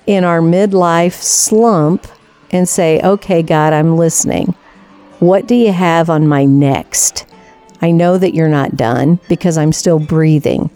in 0.06 0.24
our 0.24 0.42
midlife 0.42 1.14
slump 1.14 2.08
and 2.52 2.68
say, 2.68 3.02
Okay, 3.02 3.42
God, 3.42 3.74
I'm 3.74 3.98
listening. 3.98 4.56
What 5.20 5.48
do 5.48 5.56
you 5.56 5.72
have 5.72 6.10
on 6.10 6.28
my 6.28 6.46
next? 6.46 7.26
I 7.82 7.92
know 7.92 8.18
that 8.18 8.34
you're 8.34 8.48
not 8.48 8.78
done 8.78 9.20
because 9.28 9.58
I'm 9.58 9.74
still 9.74 10.00
breathing. 10.00 10.70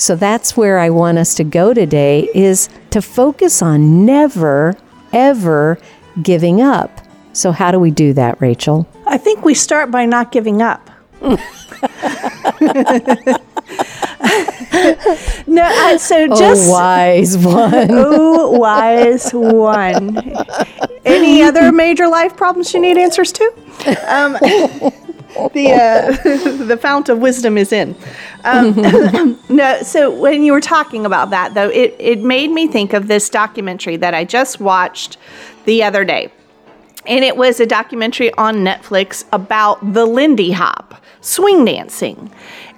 So 0.00 0.16
that's 0.16 0.56
where 0.56 0.78
I 0.78 0.88
want 0.88 1.18
us 1.18 1.34
to 1.34 1.44
go 1.44 1.74
today 1.74 2.26
is 2.34 2.70
to 2.88 3.02
focus 3.02 3.60
on 3.60 4.06
never 4.06 4.74
ever 5.12 5.78
giving 6.22 6.62
up. 6.62 7.02
So 7.34 7.52
how 7.52 7.70
do 7.70 7.78
we 7.78 7.90
do 7.90 8.14
that, 8.14 8.40
Rachel? 8.40 8.88
I 9.06 9.18
think 9.18 9.44
we 9.44 9.52
start 9.52 9.90
by 9.90 10.06
not 10.06 10.32
giving 10.32 10.62
up. 10.62 10.90
no, 11.20 11.34
I, 15.62 15.98
so 16.00 16.28
just 16.28 16.66
oh, 16.66 16.72
wise 16.72 17.36
one. 17.36 17.74
oh, 17.90 18.52
wise 18.52 19.30
one. 19.32 20.16
Any 21.04 21.42
other 21.42 21.72
major 21.72 22.08
life 22.08 22.38
problems 22.38 22.72
you 22.72 22.80
need 22.80 22.96
answers 22.96 23.32
to? 23.32 23.52
Um, 24.08 24.38
the 25.52 25.72
uh, 25.72 26.64
the 26.66 26.76
fount 26.76 27.08
of 27.08 27.18
wisdom 27.18 27.58
is 27.58 27.72
in. 27.72 27.94
Um, 28.42 29.38
no, 29.50 29.82
so 29.82 30.10
when 30.10 30.42
you 30.42 30.52
were 30.52 30.62
talking 30.62 31.04
about 31.04 31.28
that, 31.28 31.52
though, 31.52 31.68
it 31.68 31.94
it 31.98 32.22
made 32.22 32.50
me 32.50 32.66
think 32.66 32.94
of 32.94 33.06
this 33.06 33.28
documentary 33.28 33.96
that 33.98 34.14
I 34.14 34.24
just 34.24 34.60
watched 34.60 35.18
the 35.66 35.82
other 35.82 36.06
day, 36.06 36.32
and 37.06 37.22
it 37.22 37.36
was 37.36 37.60
a 37.60 37.66
documentary 37.66 38.32
on 38.36 38.64
Netflix 38.64 39.26
about 39.30 39.92
the 39.92 40.06
Lindy 40.06 40.52
Hop 40.52 41.02
swing 41.20 41.66
dancing, 41.66 42.32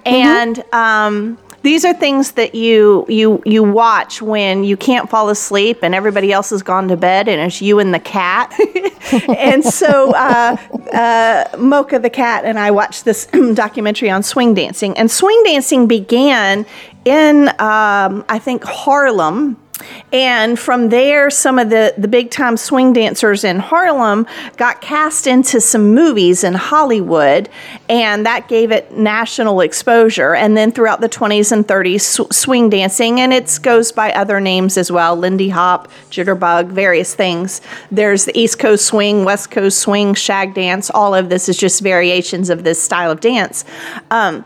and 0.05 0.61
um, 0.73 1.37
these 1.63 1.85
are 1.85 1.93
things 1.93 2.33
that 2.33 2.53
you 2.53 3.05
you 3.07 3.41
you 3.45 3.63
watch 3.63 4.21
when 4.21 4.65
you 4.65 4.75
can't 4.75 5.09
fall 5.09 5.29
asleep 5.29 5.79
and 5.81 5.95
everybody 5.95 6.31
else 6.31 6.49
has 6.49 6.61
gone 6.61 6.89
to 6.89 6.97
bed 6.97 7.29
and 7.29 7.41
it's 7.41 7.61
you 7.61 7.79
and 7.79 7.93
the 7.93 7.99
cat. 7.99 8.53
and 9.29 9.63
so 9.63 10.11
uh, 10.11 10.57
uh, 10.93 11.57
Mocha 11.57 11.99
the 11.99 12.09
cat 12.09 12.43
and 12.43 12.59
I 12.59 12.71
watched 12.71 13.05
this 13.05 13.25
documentary 13.53 14.09
on 14.09 14.23
swing 14.23 14.53
dancing, 14.53 14.97
and 14.97 15.09
swing 15.09 15.41
dancing 15.45 15.87
began 15.87 16.65
in 17.05 17.47
um, 17.47 18.25
I 18.29 18.39
think 18.39 18.63
Harlem. 18.65 19.57
And 20.11 20.59
from 20.59 20.89
there, 20.89 21.31
some 21.31 21.57
of 21.57 21.71
the, 21.71 21.93
the 21.97 22.07
big 22.07 22.29
time 22.29 22.55
swing 22.57 22.93
dancers 22.93 23.43
in 23.43 23.57
Harlem 23.57 24.27
got 24.57 24.81
cast 24.81 25.25
into 25.25 25.59
some 25.59 25.95
movies 25.95 26.43
in 26.43 26.53
Hollywood, 26.53 27.49
and 27.89 28.25
that 28.25 28.47
gave 28.47 28.71
it 28.71 28.95
national 28.95 29.61
exposure. 29.61 30.35
And 30.35 30.55
then 30.55 30.71
throughout 30.71 31.01
the 31.01 31.09
20s 31.09 31.51
and 31.51 31.67
30s, 31.67 32.01
sw- 32.01 32.35
swing 32.35 32.69
dancing, 32.69 33.19
and 33.19 33.33
it 33.33 33.59
goes 33.63 33.91
by 33.91 34.11
other 34.13 34.39
names 34.39 34.77
as 34.77 34.91
well 34.91 35.15
Lindy 35.15 35.49
Hop, 35.49 35.89
Jitterbug, 36.11 36.67
various 36.67 37.15
things. 37.15 37.61
There's 37.89 38.25
the 38.25 38.37
East 38.37 38.59
Coast 38.59 38.85
swing, 38.85 39.25
West 39.25 39.49
Coast 39.49 39.79
swing, 39.79 40.13
shag 40.13 40.53
dance. 40.53 40.91
All 40.91 41.15
of 41.15 41.29
this 41.29 41.49
is 41.49 41.57
just 41.57 41.81
variations 41.81 42.51
of 42.51 42.63
this 42.63 42.81
style 42.81 43.09
of 43.09 43.19
dance. 43.19 43.65
Um, 44.11 44.45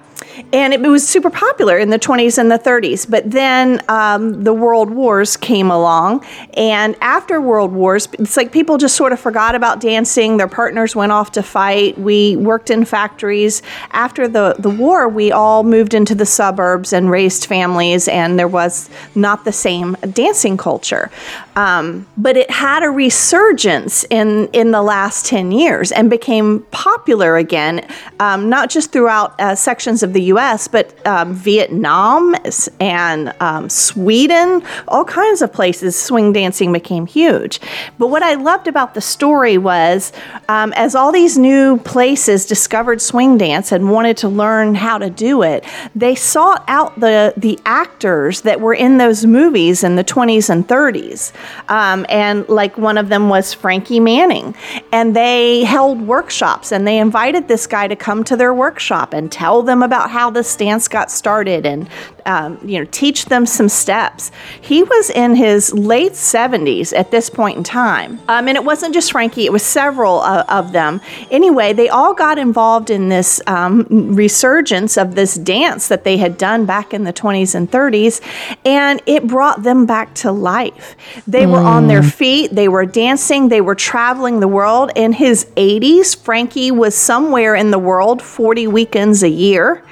and 0.53 0.73
it, 0.73 0.81
was 0.87 1.07
super 1.07 1.29
popular 1.29 1.77
in 1.77 1.89
the 1.89 1.99
20s 1.99 2.37
and 2.37 2.49
the 2.49 2.59
30s. 2.59 3.09
But 3.09 3.29
then 3.29 3.81
um, 3.89 4.43
the 4.43 4.53
World 4.53 4.89
Wars 4.89 5.35
came 5.35 5.69
along, 5.69 6.25
and 6.53 6.95
after 7.01 7.41
World 7.41 7.73
Wars, 7.73 8.07
it's 8.13 8.37
like 8.37 8.51
people 8.51 8.77
just 8.77 8.95
sort 8.95 9.11
of 9.11 9.19
forgot 9.19 9.55
about 9.55 9.79
dancing. 9.81 10.37
Their 10.37 10.47
partners 10.47 10.95
went 10.95 11.11
off 11.11 11.31
to 11.33 11.43
fight. 11.43 11.97
We 11.97 12.35
worked 12.37 12.69
in 12.69 12.85
factories. 12.85 13.61
After 13.91 14.27
the, 14.27 14.55
the 14.59 14.69
war, 14.69 15.09
we 15.09 15.31
all 15.31 15.63
moved 15.63 15.93
into 15.93 16.15
the 16.15 16.25
suburbs 16.25 16.93
and 16.93 17.09
raised 17.09 17.45
families, 17.45 18.07
and 18.07 18.39
there 18.39 18.47
was 18.47 18.89
not 19.15 19.45
the 19.45 19.51
same 19.51 19.95
dancing 20.13 20.57
culture. 20.57 21.11
Um, 21.55 22.05
but 22.17 22.37
it 22.37 22.51
had 22.51 22.83
a 22.83 22.89
resurgence 22.89 24.05
in, 24.11 24.47
in 24.53 24.71
the 24.71 24.81
last 24.83 25.25
10 25.25 25.51
years 25.51 25.91
and 25.91 26.07
became 26.07 26.61
popular 26.69 27.35
again, 27.35 27.87
um, 28.19 28.47
not 28.47 28.69
just 28.69 28.91
throughout 28.91 29.39
uh, 29.39 29.55
sections 29.55 30.03
of 30.03 30.13
the 30.13 30.21
US, 30.33 30.67
but 30.67 30.93
um, 31.05 31.33
Vietnam 31.33 32.35
and 32.79 33.33
um, 33.39 33.69
Sweden, 33.69 34.63
all 34.87 35.05
kinds 35.05 35.41
of 35.41 35.51
places, 35.51 35.99
swing 35.99 36.33
dancing 36.33 36.71
became 36.71 37.05
huge. 37.05 37.59
But 37.97 38.07
what 38.07 38.23
I 38.23 38.35
loved 38.35 38.67
about 38.67 38.93
the 38.93 39.01
story 39.01 39.57
was 39.57 40.11
um, 40.49 40.73
as 40.73 40.95
all 40.95 41.11
these 41.11 41.37
new 41.37 41.77
places 41.79 42.45
discovered 42.45 43.01
swing 43.01 43.37
dance 43.37 43.71
and 43.71 43.91
wanted 43.91 44.17
to 44.17 44.29
learn 44.29 44.75
how 44.75 44.97
to 44.97 45.09
do 45.09 45.43
it, 45.43 45.65
they 45.95 46.15
sought 46.15 46.63
out 46.67 46.99
the, 46.99 47.33
the 47.37 47.59
actors 47.65 48.41
that 48.41 48.59
were 48.61 48.73
in 48.73 48.97
those 48.97 49.25
movies 49.25 49.83
in 49.83 49.95
the 49.95 50.03
20s 50.03 50.49
and 50.49 50.67
30s. 50.67 51.31
Um, 51.69 52.05
and 52.09 52.47
like 52.49 52.77
one 52.77 52.97
of 52.97 53.09
them 53.09 53.29
was 53.29 53.53
Frankie 53.53 53.99
Manning. 53.99 54.55
And 54.91 55.15
they 55.15 55.63
held 55.63 56.01
workshops 56.01 56.71
and 56.71 56.87
they 56.87 56.97
invited 56.97 57.47
this 57.47 57.67
guy 57.67 57.87
to 57.87 57.95
come 57.95 58.23
to 58.23 58.35
their 58.35 58.53
workshop 58.53 59.13
and 59.13 59.31
tell 59.31 59.61
them 59.61 59.83
about 59.83 60.09
how 60.09 60.16
the 60.17 60.55
dance 60.57 60.87
got 60.87 61.11
started 61.11 61.65
and 61.65 61.87
um, 62.25 62.59
you 62.63 62.77
know 62.77 62.85
teach 62.91 63.25
them 63.25 63.45
some 63.45 63.69
steps. 63.69 64.31
He 64.61 64.83
was 64.83 65.09
in 65.09 65.35
his 65.35 65.73
late 65.73 66.13
70s 66.13 66.95
at 66.95 67.09
this 67.09 67.29
point 67.29 67.57
in 67.57 67.63
time. 67.63 68.19
Um, 68.27 68.47
and 68.47 68.57
it 68.57 68.63
wasn't 68.63 68.93
just 68.93 69.11
Frankie, 69.11 69.45
it 69.45 69.51
was 69.51 69.63
several 69.63 70.19
uh, 70.19 70.43
of 70.49 70.73
them. 70.73 71.01
Anyway, 71.31 71.73
they 71.73 71.89
all 71.89 72.13
got 72.13 72.37
involved 72.37 72.89
in 72.89 73.09
this 73.09 73.41
um, 73.47 73.85
resurgence 74.15 74.97
of 74.97 75.15
this 75.15 75.35
dance 75.35 75.87
that 75.87 76.03
they 76.03 76.17
had 76.17 76.37
done 76.37 76.65
back 76.65 76.93
in 76.93 77.03
the 77.03 77.13
20s 77.13 77.55
and 77.55 77.71
30s, 77.71 78.21
and 78.65 79.01
it 79.05 79.25
brought 79.25 79.63
them 79.63 79.85
back 79.85 80.13
to 80.15 80.31
life. 80.31 80.95
They 81.27 81.43
mm. 81.43 81.51
were 81.51 81.59
on 81.59 81.87
their 81.87 82.01
mm. 82.01 82.11
feet, 82.11 82.51
they 82.53 82.67
were 82.67 82.85
dancing, 82.85 83.49
they 83.49 83.61
were 83.61 83.75
traveling 83.75 84.39
the 84.39 84.47
world. 84.47 84.91
In 84.95 85.13
his 85.13 85.45
80s, 85.55 86.17
Frankie 86.17 86.71
was 86.71 86.95
somewhere 86.95 87.55
in 87.55 87.71
the 87.71 87.79
world 87.79 88.21
40 88.21 88.67
weekends 88.67 89.23
a 89.23 89.29
year 89.29 89.83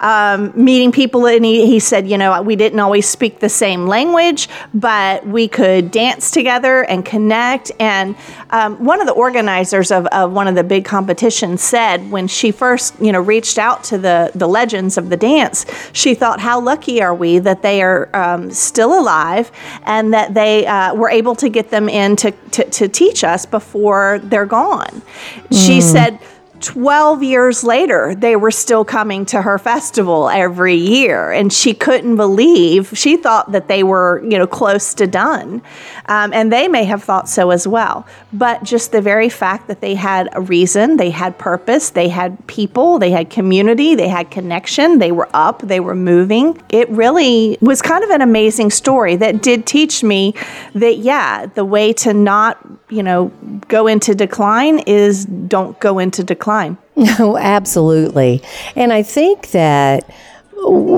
um, 0.00 0.52
meeting 0.54 0.92
people, 0.92 1.26
and 1.26 1.44
he, 1.44 1.66
he 1.66 1.80
said, 1.80 2.08
you 2.08 2.18
know, 2.18 2.40
we 2.42 2.56
didn't 2.56 2.80
always 2.80 3.08
speak 3.08 3.40
the 3.40 3.48
same 3.48 3.86
language, 3.86 4.48
but 4.72 5.26
we 5.26 5.48
could 5.48 5.90
dance 5.90 6.30
together 6.30 6.82
and 6.82 7.04
connect. 7.04 7.72
And 7.80 8.16
um, 8.50 8.84
one 8.84 9.00
of 9.00 9.06
the 9.06 9.12
organizers 9.12 9.90
of, 9.90 10.06
of 10.06 10.32
one 10.32 10.48
of 10.48 10.54
the 10.54 10.64
big 10.64 10.84
competitions 10.84 11.62
said 11.62 12.10
when 12.10 12.28
she 12.28 12.50
first, 12.50 12.94
you 13.00 13.12
know, 13.12 13.20
reached 13.20 13.58
out 13.58 13.84
to 13.84 13.98
the 13.98 14.30
the 14.34 14.46
legends 14.46 14.96
of 14.98 15.10
the 15.10 15.16
dance, 15.16 15.66
she 15.92 16.14
thought, 16.14 16.40
how 16.40 16.60
lucky 16.60 17.02
are 17.02 17.14
we 17.14 17.38
that 17.38 17.62
they 17.62 17.82
are 17.82 18.08
um, 18.14 18.50
still 18.50 18.98
alive 18.98 19.50
and 19.84 20.12
that 20.12 20.34
they 20.34 20.66
uh, 20.66 20.94
were 20.94 21.10
able 21.10 21.34
to 21.34 21.48
get 21.48 21.70
them 21.70 21.88
in 21.88 22.16
to, 22.16 22.30
to, 22.30 22.64
to 22.70 22.88
teach 22.88 23.24
us 23.24 23.46
before 23.46 24.20
they're 24.24 24.46
gone. 24.46 25.02
Mm. 25.50 25.66
She 25.66 25.80
said 25.80 26.18
12 26.60 27.22
years 27.22 27.62
later, 27.62 28.14
they 28.14 28.36
were 28.36 28.50
still 28.50 28.84
coming 28.84 29.24
to 29.26 29.42
her 29.42 29.58
festival 29.58 30.28
every 30.28 30.74
year. 30.74 31.30
And 31.30 31.52
she 31.52 31.74
couldn't 31.74 32.16
believe, 32.16 32.96
she 32.96 33.16
thought 33.16 33.52
that 33.52 33.68
they 33.68 33.82
were, 33.82 34.22
you 34.24 34.38
know, 34.38 34.46
close 34.46 34.94
to 34.94 35.06
done. 35.06 35.62
Um, 36.06 36.32
and 36.32 36.52
they 36.52 36.68
may 36.68 36.84
have 36.84 37.04
thought 37.04 37.28
so 37.28 37.50
as 37.50 37.68
well. 37.68 38.06
But 38.32 38.62
just 38.62 38.92
the 38.92 39.00
very 39.00 39.28
fact 39.28 39.68
that 39.68 39.80
they 39.80 39.94
had 39.94 40.28
a 40.32 40.40
reason, 40.40 40.96
they 40.96 41.10
had 41.10 41.38
purpose, 41.38 41.90
they 41.90 42.08
had 42.08 42.46
people, 42.46 42.98
they 42.98 43.10
had 43.10 43.30
community, 43.30 43.94
they 43.94 44.08
had 44.08 44.30
connection, 44.30 44.98
they 44.98 45.12
were 45.12 45.28
up, 45.34 45.60
they 45.62 45.80
were 45.80 45.94
moving. 45.94 46.60
It 46.70 46.88
really 46.90 47.58
was 47.60 47.82
kind 47.82 48.02
of 48.02 48.10
an 48.10 48.22
amazing 48.22 48.70
story 48.70 49.16
that 49.16 49.42
did 49.42 49.66
teach 49.66 50.02
me 50.02 50.34
that, 50.74 50.98
yeah, 50.98 51.46
the 51.46 51.64
way 51.64 51.92
to 51.94 52.12
not, 52.14 52.58
you 52.88 53.02
know, 53.02 53.28
go 53.68 53.86
into 53.86 54.14
decline 54.14 54.78
is 54.80 55.26
don't 55.26 55.78
go 55.78 55.98
into 55.98 56.24
decline 56.24 56.47
decline. 56.48 56.78
No, 57.20 57.38
absolutely. 57.38 58.42
And 58.74 58.92
I 58.92 59.04
think 59.04 59.52
that 59.52 60.10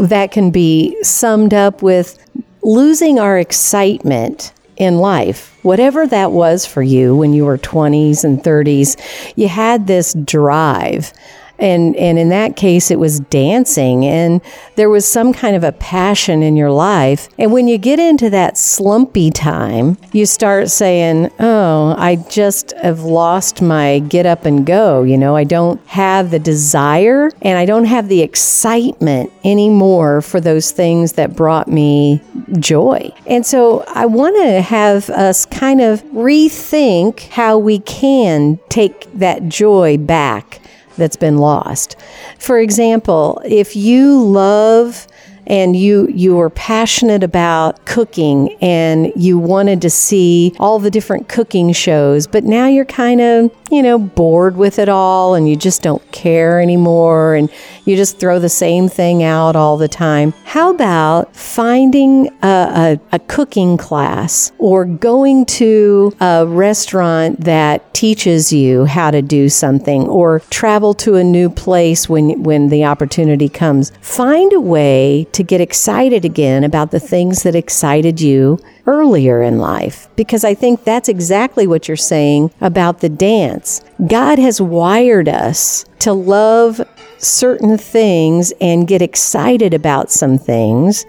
that 0.05 0.31
can 0.33 0.51
be 0.51 0.97
summed 1.03 1.53
up 1.53 1.83
with 1.83 2.19
losing 2.63 3.19
our 3.19 3.39
excitement 3.39 4.55
in 4.79 4.97
life. 4.97 5.55
Whatever 5.63 6.07
that 6.07 6.33
was 6.33 6.65
for 6.65 6.83
you 6.83 7.15
when 7.15 7.35
you 7.35 7.45
were 7.45 7.59
20s 7.59 8.25
and 8.25 8.43
30s, 8.43 8.97
you 9.37 9.49
had 9.49 9.87
this 9.87 10.15
drive 10.15 11.13
and 11.61 11.95
and 11.97 12.19
in 12.19 12.29
that 12.31 12.57
case 12.57 12.91
it 12.91 12.99
was 12.99 13.21
dancing. 13.21 14.05
And 14.05 14.41
there 14.77 14.91
was 14.91 15.07
some 15.07 15.33
kind 15.33 15.55
of 15.55 15.65
a 15.65 15.73
passion 15.73 16.43
in 16.43 16.57
your 16.57 16.71
life. 16.71 17.29
And 17.39 17.53
when 17.53 17.69
you 17.69 17.79
get 17.79 17.99
into 17.99 18.31
that 18.31 18.57
slumpy 18.57 19.31
time 19.31 19.97
you 20.13 20.27
start 20.27 20.71
saying 20.71 21.31
oh 21.39 21.95
i 21.99 22.17
just 22.17 22.73
have 22.73 23.01
lost 23.01 23.63
my 23.63 23.99
get 24.01 24.27
up 24.27 24.45
and 24.45 24.67
go. 24.67 25.03
You 25.03 25.19
know 25.19 25.37
i 25.37 25.45
don't 25.45 25.85
have 25.87 26.31
the 26.31 26.39
desire 26.39 27.31
and 27.43 27.59
i 27.59 27.65
don't 27.65 27.85
have 27.85 28.09
the 28.09 28.23
excitement 28.23 29.33
anymore 29.45 30.23
for 30.23 30.41
those 30.41 30.71
things 30.71 31.13
that 31.13 31.37
brought 31.37 31.69
me 31.69 32.21
joy. 32.59 33.13
And 33.27 33.45
so 33.45 33.85
i 33.89 34.07
want 34.07 34.37
to 34.37 34.63
have 34.63 35.11
us 35.11 35.47
kind 35.47 35.81
of 35.81 36.03
rethink 36.05 37.29
how 37.29 37.59
we 37.59 37.79
can 37.81 38.59
take 38.69 39.13
that 39.13 39.49
joy 39.49 39.99
back 39.99 40.60
that's 41.01 41.17
been 41.17 41.39
lost. 41.39 41.97
For 42.39 42.61
example, 42.61 43.43
if 43.45 43.75
you 43.75 44.23
love 44.23 45.09
and 45.51 45.75
you 45.75 46.07
you 46.09 46.37
were 46.37 46.49
passionate 46.49 47.25
about 47.25 47.85
cooking 47.85 48.57
and 48.63 49.13
you 49.17 49.37
wanted 49.37 49.83
to 49.83 49.91
see 49.91 50.55
all 50.61 50.79
the 50.79 50.91
different 50.91 51.29
cooking 51.29 51.73
shows 51.73 52.27
but 52.29 52.45
now 52.45 52.67
you're 52.67 52.85
kind 52.85 53.21
of 53.21 53.51
you 53.71 53.83
know 53.83 53.99
bored 53.99 54.57
with 54.57 54.79
it 54.79 54.89
all 54.89 55.35
and 55.35 55.49
you 55.49 55.57
just 55.57 55.83
don't 55.83 56.11
care 56.13 56.61
anymore 56.61 57.35
and 57.35 57.51
you 57.91 57.97
just 57.97 58.21
throw 58.21 58.39
the 58.39 58.49
same 58.49 58.89
thing 58.89 59.23
out 59.23 59.57
all 59.57 59.77
the 59.77 59.89
time. 59.89 60.33
How 60.45 60.71
about 60.71 61.35
finding 61.35 62.29
a, 62.43 62.99
a, 63.13 63.17
a 63.17 63.19
cooking 63.19 63.77
class 63.77 64.53
or 64.59 64.85
going 64.85 65.45
to 65.47 66.15
a 66.21 66.47
restaurant 66.47 67.41
that 67.41 67.93
teaches 67.93 68.53
you 68.53 68.85
how 68.85 69.11
to 69.11 69.23
do 69.23 69.49
something 69.49 70.03
or 70.03 70.41
travel 70.51 70.95
to 70.95 71.17
a 71.17 71.25
new 71.25 71.51
place 71.51 72.09
when 72.09 72.43
when 72.43 72.69
the 72.69 72.85
opportunity 72.85 73.49
comes? 73.49 73.91
Find 74.01 74.53
a 74.53 74.61
way 74.61 75.27
to 75.33 75.40
get 75.43 75.61
excited 75.61 76.25
again 76.25 76.65
about 76.65 76.91
the 76.91 77.01
things 77.01 77.43
that 77.43 77.55
excited 77.55 78.21
you 78.21 78.59
earlier 78.87 79.43
in 79.43 79.59
life. 79.59 80.09
Because 80.17 80.45
I 80.45 80.55
think 80.55 80.85
that's 80.85 81.09
exactly 81.09 81.67
what 81.67 81.89
you're 81.89 81.97
saying 81.97 82.53
about 82.61 83.01
the 83.01 83.09
dance. 83.09 83.83
God 84.07 84.39
has 84.39 84.61
wired 84.61 85.29
us 85.29 85.85
to 86.01 86.13
love 86.13 86.81
certain 87.19 87.77
things 87.79 88.53
and 88.61 88.89
get 88.89 89.03
excited 89.03 89.75
about 89.75 90.11
some 90.11 90.39
things. 90.39 91.05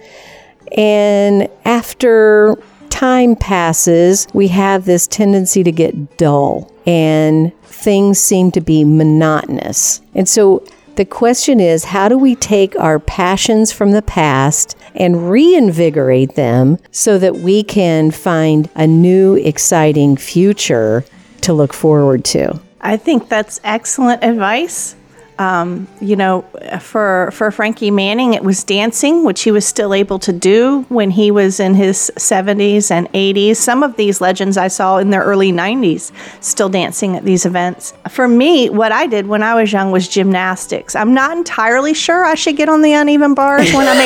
And 0.77 1.49
after 1.65 2.55
time 2.89 3.35
passes, 3.35 4.27
we 4.33 4.49
have 4.49 4.85
this 4.85 5.07
tendency 5.07 5.63
to 5.63 5.71
get 5.71 6.17
dull 6.17 6.71
and 6.85 7.51
things 7.63 8.19
seem 8.19 8.51
to 8.51 8.61
be 8.61 8.83
monotonous. 8.83 10.01
And 10.13 10.27
so 10.27 10.63
the 10.95 11.05
question 11.05 11.59
is 11.59 11.85
how 11.85 12.09
do 12.09 12.17
we 12.17 12.35
take 12.35 12.75
our 12.77 12.99
passions 12.99 13.71
from 13.71 13.91
the 13.91 14.01
past 14.01 14.75
and 14.95 15.29
reinvigorate 15.29 16.35
them 16.35 16.77
so 16.91 17.17
that 17.17 17.37
we 17.37 17.63
can 17.63 18.11
find 18.11 18.69
a 18.75 18.85
new, 18.85 19.35
exciting 19.35 20.17
future 20.17 21.05
to 21.41 21.53
look 21.53 21.73
forward 21.73 22.25
to? 22.25 22.59
I 22.81 22.97
think 22.97 23.29
that's 23.29 23.59
excellent 23.63 24.23
advice. 24.23 24.95
Um, 25.39 25.87
you 25.99 26.15
know, 26.15 26.41
for 26.79 27.31
for 27.31 27.49
Frankie 27.51 27.89
Manning, 27.89 28.33
it 28.33 28.43
was 28.43 28.63
dancing, 28.63 29.23
which 29.23 29.41
he 29.41 29.51
was 29.51 29.65
still 29.65 29.93
able 29.93 30.19
to 30.19 30.31
do 30.31 30.85
when 30.89 31.09
he 31.09 31.31
was 31.31 31.59
in 31.59 31.73
his 31.73 32.11
70s 32.17 32.91
and 32.91 33.11
80s. 33.13 33.55
Some 33.55 33.81
of 33.81 33.95
these 33.95 34.21
legends 34.21 34.57
I 34.57 34.67
saw 34.67 34.97
in 34.97 35.09
their 35.09 35.23
early 35.23 35.51
90s 35.51 36.11
still 36.41 36.69
dancing 36.69 37.15
at 37.15 37.23
these 37.23 37.45
events. 37.45 37.93
For 38.09 38.27
me, 38.27 38.69
what 38.69 38.91
I 38.91 39.07
did 39.07 39.27
when 39.27 39.41
I 39.41 39.55
was 39.55 39.71
young 39.71 39.91
was 39.91 40.07
gymnastics. 40.07 40.95
I'm 40.95 41.13
not 41.13 41.35
entirely 41.35 41.93
sure 41.93 42.23
I 42.23 42.35
should 42.35 42.57
get 42.57 42.69
on 42.69 42.81
the 42.81 42.93
uneven 42.93 43.33
bars 43.33 43.73
when 43.73 43.87
I'm 43.87 43.99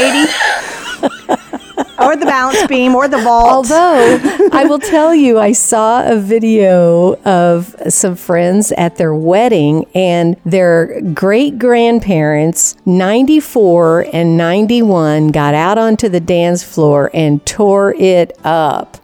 80. 1.01 1.11
balance 2.35 2.67
beam 2.67 2.95
or 2.95 3.07
the 3.07 3.17
vault. 3.19 3.47
Although 3.47 4.49
I 4.51 4.65
will 4.65 4.79
tell 4.79 5.15
you, 5.15 5.39
I 5.39 5.53
saw 5.53 6.05
a 6.05 6.17
video 6.17 7.15
of 7.23 7.73
some 7.87 8.15
friends 8.17 8.73
at 8.73 8.97
their 8.97 9.15
wedding, 9.15 9.85
and 9.95 10.35
their 10.43 11.01
great 11.13 11.57
grandparents, 11.57 12.75
94 12.85 14.07
and 14.11 14.35
91, 14.37 15.29
got 15.29 15.53
out 15.53 15.77
onto 15.77 16.09
the 16.09 16.19
dance 16.19 16.61
floor 16.61 17.09
and 17.13 17.45
tore 17.45 17.95
it 17.95 18.37
up. 18.43 18.97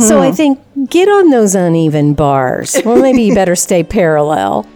So 0.00 0.20
I 0.20 0.28
mm-hmm. 0.28 0.34
think 0.34 0.66
get 0.88 1.08
on 1.08 1.30
those 1.30 1.54
uneven 1.54 2.14
bars. 2.14 2.76
Well, 2.84 3.00
maybe 3.00 3.22
you 3.22 3.34
better 3.34 3.56
stay 3.56 3.82
parallel. 3.82 4.66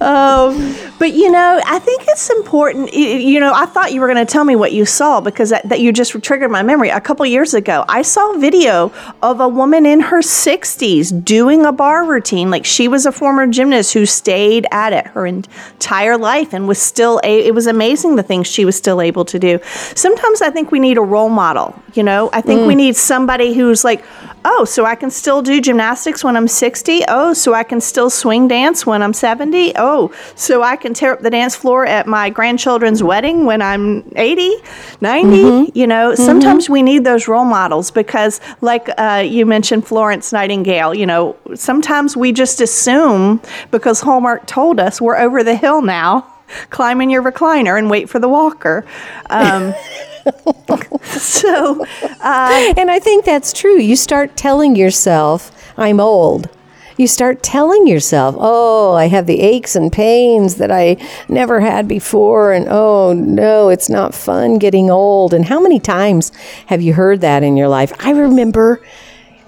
Oh, 0.00 0.94
but 0.98 1.12
you 1.12 1.30
know, 1.30 1.60
I 1.64 1.78
think 1.80 2.02
it's 2.08 2.30
important. 2.30 2.92
You 2.94 3.40
know, 3.40 3.52
I 3.54 3.66
thought 3.66 3.92
you 3.92 4.00
were 4.00 4.06
going 4.06 4.24
to 4.24 4.30
tell 4.30 4.44
me 4.44 4.56
what 4.56 4.72
you 4.72 4.84
saw 4.84 5.20
because 5.20 5.52
that, 5.62 5.68
that 5.68 5.80
you 5.80 5.92
just 5.92 6.12
triggered 6.22 6.50
my 6.50 6.62
memory. 6.62 6.90
A 6.90 7.00
couple 7.00 7.24
years 7.26 7.54
ago, 7.54 7.84
I 7.88 8.02
saw 8.02 8.34
a 8.34 8.38
video 8.38 8.92
of 9.22 9.40
a 9.40 9.48
woman 9.48 9.86
in 9.86 10.00
her 10.00 10.20
60s 10.20 11.24
doing 11.24 11.64
a 11.64 11.72
bar 11.72 12.04
routine. 12.04 12.50
Like 12.50 12.64
she 12.64 12.88
was 12.88 13.06
a 13.06 13.12
former 13.12 13.46
gymnast 13.46 13.92
who 13.92 14.06
stayed 14.06 14.66
at 14.70 14.92
it 14.92 15.06
her 15.08 15.26
entire 15.26 16.16
life 16.16 16.52
and 16.52 16.68
was 16.68 16.80
still, 16.80 17.20
a, 17.24 17.46
it 17.46 17.54
was 17.54 17.66
amazing 17.66 18.16
the 18.16 18.22
things 18.22 18.46
she 18.46 18.64
was 18.64 18.76
still 18.76 19.00
able 19.00 19.24
to 19.26 19.38
do. 19.38 19.58
Sometimes 19.94 20.42
I 20.42 20.50
think 20.50 20.70
we 20.70 20.78
need 20.78 20.98
a 20.98 21.02
role 21.02 21.28
model. 21.28 21.80
You 21.94 22.02
know, 22.02 22.30
I 22.32 22.40
think 22.40 22.66
we 22.66 22.74
mm. 22.74 22.78
need 22.78 22.96
somebody 22.96 23.52
who's 23.52 23.84
like, 23.84 24.04
oh, 24.44 24.64
so 24.64 24.84
I 24.84 24.94
can 24.94 25.10
still 25.10 25.42
do 25.42 25.60
gymnastics 25.60 26.24
when 26.24 26.36
I'm 26.36 26.48
60. 26.48 27.02
Oh, 27.08 27.32
so 27.32 27.54
I 27.54 27.62
can 27.62 27.80
still 27.80 28.10
swing 28.10 28.48
dance 28.48 28.86
when 28.86 29.02
I'm 29.02 29.12
70. 29.12 29.72
Oh, 29.76 30.12
so 30.34 30.62
I 30.62 30.76
can 30.76 30.94
tear 30.94 31.12
up 31.12 31.20
the 31.20 31.30
dance 31.30 31.54
floor 31.54 31.86
at 31.86 32.06
my 32.06 32.30
grandchildren's 32.30 33.02
wedding 33.02 33.44
when 33.44 33.62
I'm 33.62 34.10
80, 34.16 34.54
90. 35.00 35.72
You 35.74 35.86
know, 35.86 36.14
sometimes 36.14 36.68
we 36.68 36.82
need 36.82 37.04
those 37.04 37.28
role 37.28 37.44
models 37.44 37.90
because, 37.90 38.40
like 38.60 38.88
uh, 38.98 39.24
you 39.26 39.46
mentioned, 39.46 39.86
Florence 39.86 40.32
Nightingale, 40.32 40.94
you 40.94 41.06
know, 41.06 41.36
sometimes 41.54 42.16
we 42.16 42.32
just 42.32 42.60
assume 42.60 43.40
because 43.70 44.00
Hallmark 44.00 44.46
told 44.46 44.80
us 44.80 45.00
we're 45.00 45.18
over 45.18 45.42
the 45.42 45.54
hill 45.54 45.82
now. 45.82 46.26
Climb 46.70 47.00
in 47.00 47.08
your 47.08 47.22
recliner 47.22 47.78
and 47.78 47.88
wait 47.88 48.10
for 48.10 48.18
the 48.18 48.28
walker. 48.28 48.84
Um, 49.30 49.74
so, 51.02 51.80
um, 51.80 52.74
And 52.76 52.90
I 52.90 52.98
think 52.98 53.24
that's 53.24 53.52
true. 53.52 53.78
You 53.78 53.96
start 53.96 54.36
telling 54.36 54.76
yourself, 54.76 55.50
I'm 55.76 56.00
old. 56.00 56.48
You 56.96 57.06
start 57.06 57.42
telling 57.42 57.86
yourself, 57.86 58.36
oh, 58.38 58.92
I 58.94 59.08
have 59.08 59.26
the 59.26 59.40
aches 59.40 59.74
and 59.74 59.90
pains 59.90 60.56
that 60.56 60.70
I 60.70 60.96
never 61.28 61.60
had 61.60 61.88
before. 61.88 62.52
And 62.52 62.66
oh, 62.68 63.12
no, 63.12 63.70
it's 63.70 63.88
not 63.88 64.14
fun 64.14 64.58
getting 64.58 64.90
old. 64.90 65.32
And 65.34 65.46
how 65.46 65.60
many 65.60 65.80
times 65.80 66.32
have 66.66 66.82
you 66.82 66.94
heard 66.94 67.20
that 67.22 67.42
in 67.42 67.56
your 67.56 67.68
life? 67.68 67.92
I 67.98 68.10
remember 68.12 68.82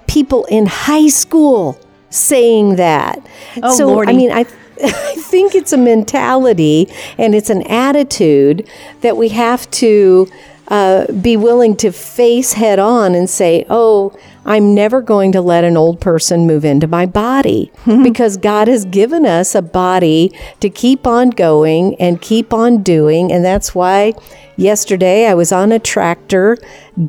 people 0.07 0.45
in 0.47 0.67
high 0.67 1.09
school 1.09 1.79
saying 2.11 2.77
that. 2.77 3.25
Oh, 3.63 3.77
so, 3.77 3.87
Lordy. 3.89 4.13
I 4.13 4.17
mean, 4.17 4.33
I, 4.33 4.41
I 4.83 5.15
think 5.19 5.55
it's 5.55 5.73
a 5.73 5.77
mentality 5.77 6.89
and 7.19 7.35
it's 7.35 7.51
an 7.51 7.63
attitude 7.63 8.69
that 9.03 9.17
we 9.17 9.29
have 9.29 9.71
to 9.73 10.29
uh, 10.69 11.11
be 11.13 11.37
willing 11.37 11.77
to 11.77 11.93
face 11.93 12.55
head 12.55 12.79
on 12.79 13.15
and 13.15 13.29
say, 13.29 13.67
oh, 13.69 14.17
I'm 14.47 14.75
never 14.75 15.01
going 15.01 15.33
to 15.33 15.41
let 15.41 15.65
an 15.65 15.77
old 15.77 16.01
person 16.01 16.47
move 16.47 16.65
into 16.65 16.87
my 16.87 17.07
body 17.07 17.73
because 17.85 18.37
God 18.37 18.69
has 18.69 18.85
given 18.85 19.25
us 19.25 19.55
a 19.55 19.63
body 19.63 20.33
to 20.61 20.69
keep 20.69 21.07
on 21.07 21.31
going 21.31 21.95
and 21.97 22.21
keep 22.21 22.53
on 22.53 22.83
doing. 22.83 23.33
And 23.33 23.45
that's 23.45 23.75
why 23.75 24.15
yesterday 24.57 25.27
I 25.27 25.35
was 25.35 25.53
on 25.53 25.73
a 25.73 25.79
tractor 25.79 26.59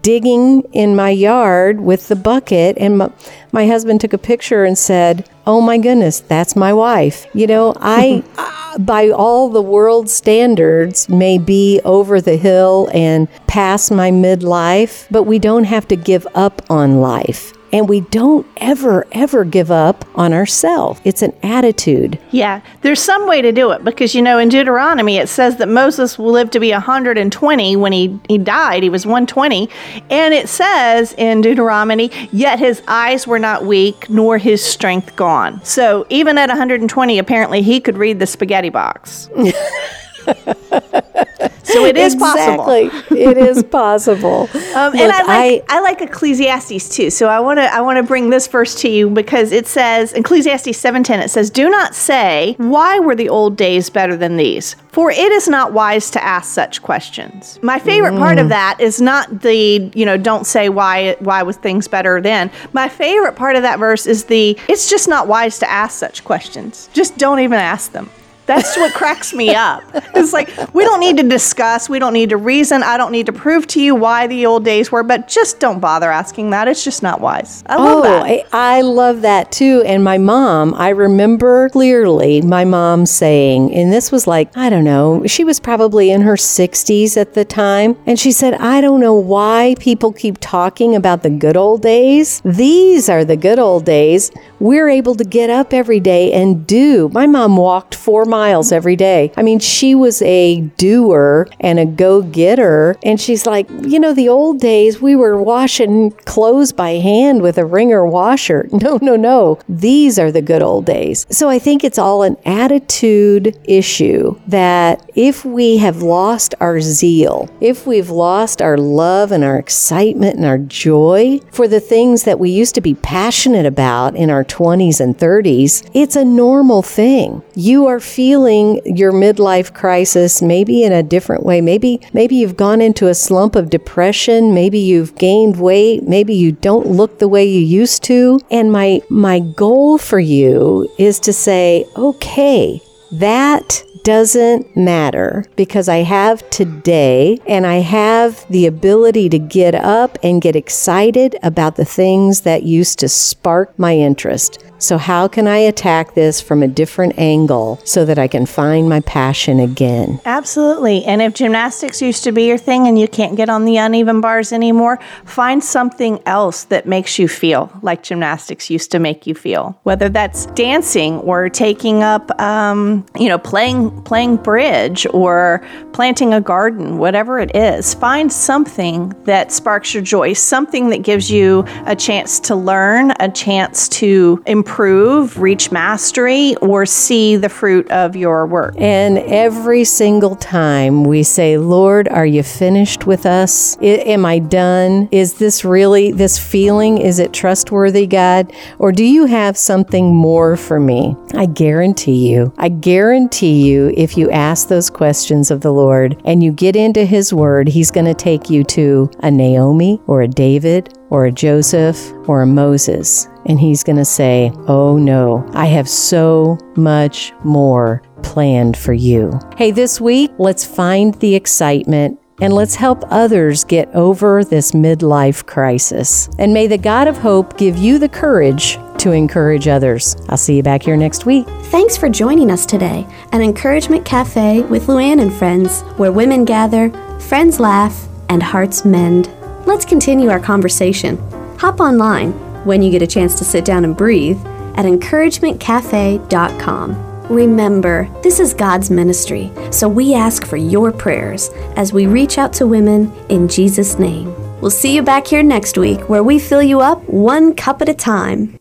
digging 0.01 0.61
in 0.73 0.95
my 0.95 1.09
yard 1.09 1.81
with 1.81 2.07
the 2.07 2.15
bucket, 2.15 2.77
and 2.77 2.97
my, 2.97 3.11
my 3.51 3.67
husband 3.67 4.01
took 4.01 4.13
a 4.13 4.17
picture 4.17 4.63
and 4.63 4.77
said, 4.77 5.29
Oh 5.47 5.61
my 5.61 5.77
goodness, 5.77 6.19
that's 6.19 6.55
my 6.55 6.73
wife. 6.73 7.27
You 7.33 7.47
know, 7.47 7.73
I, 7.79 8.23
uh, 8.37 8.79
by 8.79 9.09
all 9.09 9.49
the 9.49 9.61
world 9.61 10.09
standards, 10.09 11.07
may 11.07 11.37
be 11.37 11.81
over 11.85 12.19
the 12.19 12.37
hill 12.37 12.89
and 12.93 13.27
past 13.47 13.91
my 13.91 14.11
midlife, 14.11 15.07
but 15.11 15.23
we 15.23 15.39
don't 15.39 15.65
have 15.65 15.87
to 15.89 15.95
give 15.95 16.27
up 16.35 16.61
on 16.69 16.99
life. 16.99 17.54
And 17.75 17.89
we 17.89 17.99
don't 17.99 18.47
ever, 18.55 19.05
ever 19.11 19.43
give 19.43 19.69
up 19.69 20.05
on 20.15 20.31
ourselves. 20.31 21.01
It's 21.03 21.21
an 21.21 21.33
attitude. 21.43 22.17
Yeah, 22.31 22.61
there's 22.83 23.01
some 23.01 23.27
way 23.27 23.41
to 23.41 23.51
do 23.51 23.71
it 23.71 23.83
because 23.83 24.15
you 24.15 24.21
know 24.21 24.39
in 24.39 24.47
Deuteronomy 24.47 25.17
it 25.17 25.27
says 25.27 25.57
that 25.57 25.67
Moses 25.67 26.17
will 26.17 26.31
lived 26.31 26.53
to 26.53 26.61
be 26.61 26.71
120 26.71 27.75
when 27.75 27.91
he 27.91 28.17
he 28.29 28.37
died. 28.37 28.81
He 28.81 28.89
was 28.89 29.05
120, 29.05 29.69
and 30.09 30.33
it 30.33 30.47
says 30.47 31.13
in 31.17 31.41
Deuteronomy, 31.41 32.11
yet 32.31 32.59
his 32.59 32.81
eyes 32.87 33.27
were 33.27 33.39
not 33.39 33.65
weak 33.65 34.09
nor 34.09 34.37
his 34.37 34.63
strength 34.63 35.13
gone. 35.17 35.61
So 35.65 36.07
even 36.09 36.37
at 36.37 36.47
120, 36.47 37.19
apparently 37.19 37.61
he 37.61 37.81
could 37.81 37.97
read 37.97 38.19
the 38.19 38.27
spaghetti 38.27 38.69
box. 38.69 39.29
so 41.65 41.85
it 41.85 41.97
is 41.97 42.15
possible. 42.15 42.69
It 42.69 43.37
is 43.37 43.63
possible. 43.81 44.49
Um, 44.53 44.95
and 44.95 45.11
I 45.11 45.23
like 45.23 45.65
I, 45.69 45.79
like 45.81 46.01
Ecclesiastes 46.01 46.89
too. 46.89 47.09
So 47.09 47.27
I 47.27 47.39
want 47.39 47.59
to 47.59 47.73
I 47.73 47.81
want 47.81 47.97
to 47.97 48.03
bring 48.03 48.29
this 48.29 48.47
verse 48.47 48.75
to 48.81 48.89
you 48.89 49.09
because 49.09 49.51
it 49.51 49.67
says 49.67 50.13
Ecclesiastes 50.13 50.77
seven 50.77 51.03
ten. 51.03 51.19
It 51.19 51.29
says, 51.29 51.49
"Do 51.49 51.69
not 51.69 51.95
say 51.95 52.55
why 52.57 52.99
were 52.99 53.15
the 53.15 53.29
old 53.29 53.57
days 53.57 53.89
better 53.89 54.15
than 54.15 54.37
these, 54.37 54.75
for 54.89 55.11
it 55.11 55.31
is 55.31 55.47
not 55.47 55.73
wise 55.73 56.11
to 56.11 56.23
ask 56.23 56.53
such 56.53 56.81
questions." 56.81 57.59
My 57.61 57.79
favorite 57.79 58.17
part 58.17 58.37
of 58.37 58.49
that 58.49 58.79
is 58.79 59.01
not 59.01 59.41
the 59.41 59.91
you 59.93 60.05
know 60.05 60.17
don't 60.17 60.45
say 60.45 60.69
why 60.69 61.15
why 61.19 61.43
was 61.43 61.57
things 61.57 61.87
better 61.87 62.21
then. 62.21 62.51
My 62.73 62.89
favorite 62.89 63.35
part 63.35 63.55
of 63.55 63.63
that 63.63 63.79
verse 63.79 64.05
is 64.05 64.25
the 64.25 64.57
it's 64.67 64.89
just 64.89 65.07
not 65.07 65.27
wise 65.27 65.59
to 65.59 65.69
ask 65.69 65.97
such 65.97 66.23
questions. 66.23 66.89
Just 66.93 67.17
don't 67.17 67.39
even 67.39 67.59
ask 67.59 67.91
them. 67.91 68.09
That's 68.45 68.77
what 68.77 68.93
cracks 68.93 69.33
me 69.33 69.55
up. 69.55 69.83
It's 70.13 70.33
like 70.33 70.49
we 70.73 70.83
don't 70.83 70.99
need 70.99 71.17
to 71.17 71.23
discuss, 71.23 71.89
we 71.89 71.99
don't 71.99 72.13
need 72.13 72.29
to 72.29 72.37
reason, 72.37 72.83
I 72.83 72.97
don't 72.97 73.11
need 73.11 73.25
to 73.25 73.33
prove 73.33 73.65
to 73.67 73.81
you 73.81 73.95
why 73.95 74.27
the 74.27 74.45
old 74.45 74.63
days 74.63 74.91
were, 74.91 75.03
but 75.03 75.27
just 75.27 75.59
don't 75.59 75.79
bother 75.79 76.11
asking 76.11 76.51
that. 76.51 76.67
It's 76.67 76.83
just 76.83 77.01
not 77.01 77.21
wise. 77.21 77.63
I 77.65 77.77
love 77.77 77.97
oh, 77.97 78.01
that. 78.03 78.23
I, 78.23 78.77
I 78.77 78.81
love 78.81 79.21
that 79.21 79.51
too. 79.51 79.83
And 79.85 80.03
my 80.03 80.17
mom, 80.17 80.73
I 80.75 80.89
remember 80.89 81.69
clearly 81.69 82.41
my 82.41 82.65
mom 82.65 83.05
saying, 83.05 83.73
and 83.73 83.91
this 83.91 84.11
was 84.11 84.27
like, 84.27 84.55
I 84.55 84.69
don't 84.69 84.83
know, 84.83 85.25
she 85.25 85.43
was 85.43 85.59
probably 85.59 86.11
in 86.11 86.21
her 86.21 86.35
60s 86.35 87.17
at 87.17 87.33
the 87.33 87.45
time. 87.45 87.97
And 88.05 88.19
she 88.19 88.31
said, 88.31 88.53
I 88.55 88.79
don't 88.79 88.99
know 88.99 89.15
why 89.15 89.75
people 89.79 90.13
keep 90.13 90.37
talking 90.39 90.95
about 90.95 91.23
the 91.23 91.29
good 91.29 91.57
old 91.57 91.81
days. 91.81 92.41
These 92.45 93.09
are 93.09 93.25
the 93.25 93.37
good 93.37 93.59
old 93.59 93.85
days. 93.85 94.31
We're 94.59 94.89
able 94.89 95.15
to 95.15 95.23
get 95.23 95.49
up 95.49 95.73
every 95.73 95.99
day 95.99 96.31
and 96.31 96.65
do. 96.67 97.09
My 97.09 97.25
mom 97.25 97.57
walked 97.57 97.95
four 97.95 98.25
miles 98.25 98.34
every 98.35 98.95
day. 98.97 99.31
I 99.37 99.43
mean, 99.43 99.59
she 99.59 99.95
was 99.95 100.21
a 100.21 100.59
doer 100.77 101.47
and 101.61 101.79
a 101.79 101.85
go 101.85 102.21
getter. 102.21 102.97
And 103.03 103.19
she's 103.19 103.45
like, 103.45 103.67
you 103.81 103.97
know, 103.97 104.13
the 104.13 104.27
old 104.27 104.59
days 104.59 105.01
we 105.01 105.15
were 105.15 105.41
washing 105.41 106.11
clothes 106.11 106.73
by 106.73 106.91
hand 106.91 107.41
with 107.41 107.57
a 107.57 107.65
wringer 107.65 108.05
washer. 108.05 108.67
No, 108.85 108.99
no, 109.01 109.15
no. 109.15 109.57
These 109.67 110.19
are 110.19 110.31
the 110.31 110.43
good 110.43 110.61
old 110.61 110.85
days. 110.85 111.25
So 111.31 111.49
I 111.49 111.57
think 111.57 111.83
it's 111.83 111.97
all 111.97 112.21
an 112.21 112.37
attitude 112.45 113.57
issue 113.63 114.39
that 114.47 115.09
if 115.15 115.43
we 115.43 115.77
have 115.77 116.03
lost 116.03 116.53
our 116.59 116.79
zeal, 116.81 117.49
if 117.61 117.87
we've 117.87 118.11
lost 118.11 118.61
our 118.61 118.77
love 118.77 119.31
and 119.31 119.43
our 119.43 119.57
excitement 119.57 120.35
and 120.35 120.45
our 120.45 120.59
joy 120.59 121.39
for 121.51 121.67
the 121.67 121.79
things 121.79 122.25
that 122.25 122.37
we 122.37 122.51
used 122.51 122.75
to 122.75 122.81
be 122.81 122.93
passionate 122.93 123.65
about 123.65 124.15
in 124.15 124.29
our 124.29 124.43
20s 124.43 124.99
and 124.99 125.17
30s, 125.17 125.89
it's 125.95 126.15
a 126.17 126.25
normal 126.25 126.83
thing. 126.83 127.41
You 127.55 127.87
are 127.87 127.99
feeling 127.99 128.24
your 128.33 129.11
midlife 129.11 129.73
crisis 129.73 130.41
maybe 130.41 130.83
in 130.83 130.91
a 130.91 131.03
different 131.03 131.43
way. 131.43 131.61
Maybe 131.61 132.01
maybe 132.13 132.35
you've 132.35 132.57
gone 132.57 132.81
into 132.81 133.07
a 133.07 133.15
slump 133.15 133.55
of 133.55 133.69
depression, 133.69 134.53
maybe 134.53 134.79
you've 134.79 135.15
gained 135.15 135.59
weight, 135.59 136.03
maybe 136.03 136.33
you 136.33 136.51
don't 136.51 136.87
look 136.87 137.19
the 137.19 137.27
way 137.27 137.45
you 137.45 137.61
used 137.61 138.03
to. 138.05 138.39
And 138.51 138.71
my 138.71 139.01
my 139.09 139.39
goal 139.39 139.97
for 139.97 140.19
you 140.19 140.89
is 140.97 141.19
to 141.21 141.33
say, 141.33 141.85
"Okay, 141.97 142.81
that 143.11 143.83
doesn't 144.05 144.77
matter 144.77 145.45
because 145.55 145.89
I 145.89 145.97
have 145.97 146.47
today 146.51 147.39
and 147.47 147.65
I 147.65 147.77
have 147.77 148.45
the 148.51 148.67
ability 148.67 149.29
to 149.29 149.39
get 149.39 149.73
up 149.73 150.19
and 150.21 150.41
get 150.41 150.55
excited 150.55 151.35
about 151.41 151.75
the 151.75 151.85
things 151.85 152.41
that 152.41 152.61
used 152.61 152.99
to 152.99 153.09
spark 153.09 153.77
my 153.79 153.95
interest. 153.95 154.63
So, 154.85 154.99
how 154.99 155.27
can 155.27 155.47
I 155.47 155.57
attack 155.57 156.13
this 156.13 156.39
from 156.39 156.61
a 156.61 156.67
different 156.67 157.17
angle 157.17 157.81
so 157.85 158.05
that 158.05 158.19
I 158.19 158.27
can 158.27 158.45
find 158.45 158.87
my 158.87 158.99
passion 158.99 159.59
again? 159.59 160.21
Absolutely. 160.25 161.03
And 161.05 161.23
if 161.23 161.33
gymnastics 161.33 162.03
used 162.03 162.23
to 162.25 162.31
be 162.31 162.43
your 162.43 162.59
thing 162.59 162.85
and 162.85 162.99
you 162.99 163.07
can't 163.07 163.35
get 163.35 163.49
on 163.49 163.65
the 163.65 163.77
uneven 163.77 164.21
bars 164.21 164.53
anymore, 164.53 164.99
find 165.25 165.63
something 165.63 166.19
else 166.27 166.65
that 166.65 166.85
makes 166.85 167.17
you 167.17 167.27
feel 167.27 167.71
like 167.81 168.03
gymnastics 168.03 168.69
used 168.69 168.91
to 168.91 168.99
make 168.99 169.25
you 169.25 169.33
feel. 169.33 169.75
Whether 169.81 170.07
that's 170.07 170.45
dancing 170.53 171.15
or 171.21 171.49
taking 171.49 172.03
up, 172.03 172.29
um, 172.39 173.07
you 173.15 173.27
know, 173.27 173.39
playing 173.39 174.03
playing 174.03 174.37
bridge 174.37 175.07
or 175.15 175.65
planting 175.93 176.31
a 176.31 176.41
garden, 176.41 176.99
whatever 176.99 177.39
it 177.39 177.55
is. 177.55 177.95
Find 177.95 178.31
something 178.31 179.15
that 179.23 179.51
sparks 179.51 179.95
your 179.95 180.03
joy, 180.03 180.33
something 180.33 180.89
that 180.89 181.01
gives 181.01 181.31
you 181.31 181.65
a 181.87 181.95
chance 181.95 182.39
to 182.41 182.55
learn, 182.55 183.13
a 183.19 183.31
chance 183.31 183.89
to 183.89 184.43
improve, 184.75 185.39
reach 185.39 185.71
mastery, 185.71 186.53
or 186.57 186.85
see 186.85 187.37
the 187.37 187.47
fruit 187.47 187.89
of 187.91 188.13
your 188.13 188.45
work. 188.45 188.75
And 188.77 189.19
every 189.19 189.85
single 189.85 190.35
time 190.35 191.05
we 191.05 191.23
say, 191.23 191.57
Lord, 191.57 192.09
are 192.09 192.25
you 192.25 192.43
finished 192.43 193.07
with 193.07 193.25
us? 193.25 193.77
I, 193.77 193.85
am 193.85 194.25
I 194.25 194.39
done? 194.39 195.07
Is 195.13 195.35
this 195.35 195.63
really, 195.63 196.11
this 196.11 196.37
feeling, 196.37 196.97
is 196.97 197.19
it 197.19 197.31
trustworthy, 197.31 198.05
God? 198.05 198.51
Or 198.77 198.91
do 198.91 199.05
you 199.05 199.23
have 199.27 199.57
something 199.57 200.13
more 200.13 200.57
for 200.57 200.81
me? 200.81 201.15
I 201.35 201.45
guarantee 201.45 202.29
you, 202.29 202.53
I 202.57 202.67
guarantee 202.67 203.65
you, 203.65 203.93
if 203.95 204.17
you 204.17 204.29
ask 204.29 204.67
those 204.67 204.89
questions 204.89 205.51
of 205.51 205.61
the 205.61 205.71
Lord 205.71 206.21
and 206.25 206.43
you 206.43 206.51
get 206.51 206.75
into 206.75 207.05
His 207.05 207.33
Word, 207.33 207.69
He's 207.69 207.91
going 207.91 208.07
to 208.07 208.13
take 208.13 208.49
you 208.49 208.65
to 208.65 209.09
a 209.19 209.31
Naomi 209.31 210.01
or 210.05 210.21
a 210.21 210.27
David 210.27 210.93
or 211.09 211.27
a 211.27 211.31
Joseph 211.31 212.11
or 212.27 212.41
a 212.41 212.47
Moses. 212.47 213.29
And 213.45 213.59
he's 213.59 213.83
going 213.83 213.97
to 213.97 214.05
say, 214.05 214.51
Oh 214.67 214.97
no, 214.97 215.49
I 215.53 215.67
have 215.67 215.87
so 215.87 216.57
much 216.75 217.31
more 217.43 218.01
planned 218.23 218.77
for 218.77 218.93
you. 218.93 219.39
Hey, 219.57 219.71
this 219.71 220.01
week, 220.01 220.31
let's 220.37 220.65
find 220.65 221.13
the 221.15 221.35
excitement 221.35 222.19
and 222.41 222.53
let's 222.53 222.75
help 222.75 223.03
others 223.09 223.63
get 223.63 223.87
over 223.95 224.43
this 224.43 224.73
midlife 224.73 225.45
crisis. 225.45 226.29
And 226.37 226.53
may 226.53 226.67
the 226.67 226.77
God 226.77 227.07
of 227.07 227.17
hope 227.17 227.57
give 227.57 227.77
you 227.77 227.97
the 227.97 228.09
courage 228.09 228.77
to 228.97 229.11
encourage 229.11 229.67
others. 229.67 230.17
I'll 230.29 230.37
see 230.37 230.57
you 230.57 230.63
back 230.63 230.83
here 230.83 230.97
next 230.97 231.25
week. 231.25 231.47
Thanks 231.65 231.95
for 231.95 232.09
joining 232.09 232.51
us 232.51 232.65
today 232.65 233.07
at 233.31 233.41
Encouragement 233.41 234.05
Cafe 234.05 234.61
with 234.63 234.87
Luann 234.87 235.21
and 235.21 235.33
friends, 235.33 235.81
where 235.97 236.11
women 236.11 236.43
gather, 236.45 236.89
friends 237.19 237.59
laugh, 237.59 238.07
and 238.29 238.41
hearts 238.41 238.83
mend. 238.83 239.29
Let's 239.65 239.85
continue 239.85 240.29
our 240.29 240.39
conversation. 240.39 241.17
Hop 241.57 241.79
online 241.79 242.33
when 242.65 242.81
you 242.81 242.91
get 242.91 243.01
a 243.01 243.07
chance 243.07 243.35
to 243.35 243.45
sit 243.45 243.63
down 243.63 243.85
and 243.85 243.95
breathe 243.95 244.45
at 244.75 244.85
encouragementcafe.com. 244.85 247.05
Remember, 247.29 248.07
this 248.21 248.39
is 248.39 248.53
God's 248.53 248.91
ministry, 248.91 249.51
so 249.71 249.89
we 249.89 250.13
ask 250.13 250.45
for 250.45 250.57
your 250.57 250.91
prayers 250.91 251.49
as 251.75 251.91
we 251.91 252.05
reach 252.05 252.37
out 252.37 252.53
to 252.53 252.67
women 252.67 253.11
in 253.29 253.47
Jesus' 253.47 253.97
name. 253.97 254.31
We'll 254.61 254.69
see 254.71 254.95
you 254.95 255.01
back 255.01 255.27
here 255.27 255.43
next 255.43 255.77
week 255.77 256.09
where 256.09 256.23
we 256.23 256.39
fill 256.39 256.63
you 256.63 256.81
up 256.81 257.03
one 257.09 257.55
cup 257.55 257.81
at 257.81 257.89
a 257.89 257.93
time. 257.93 258.57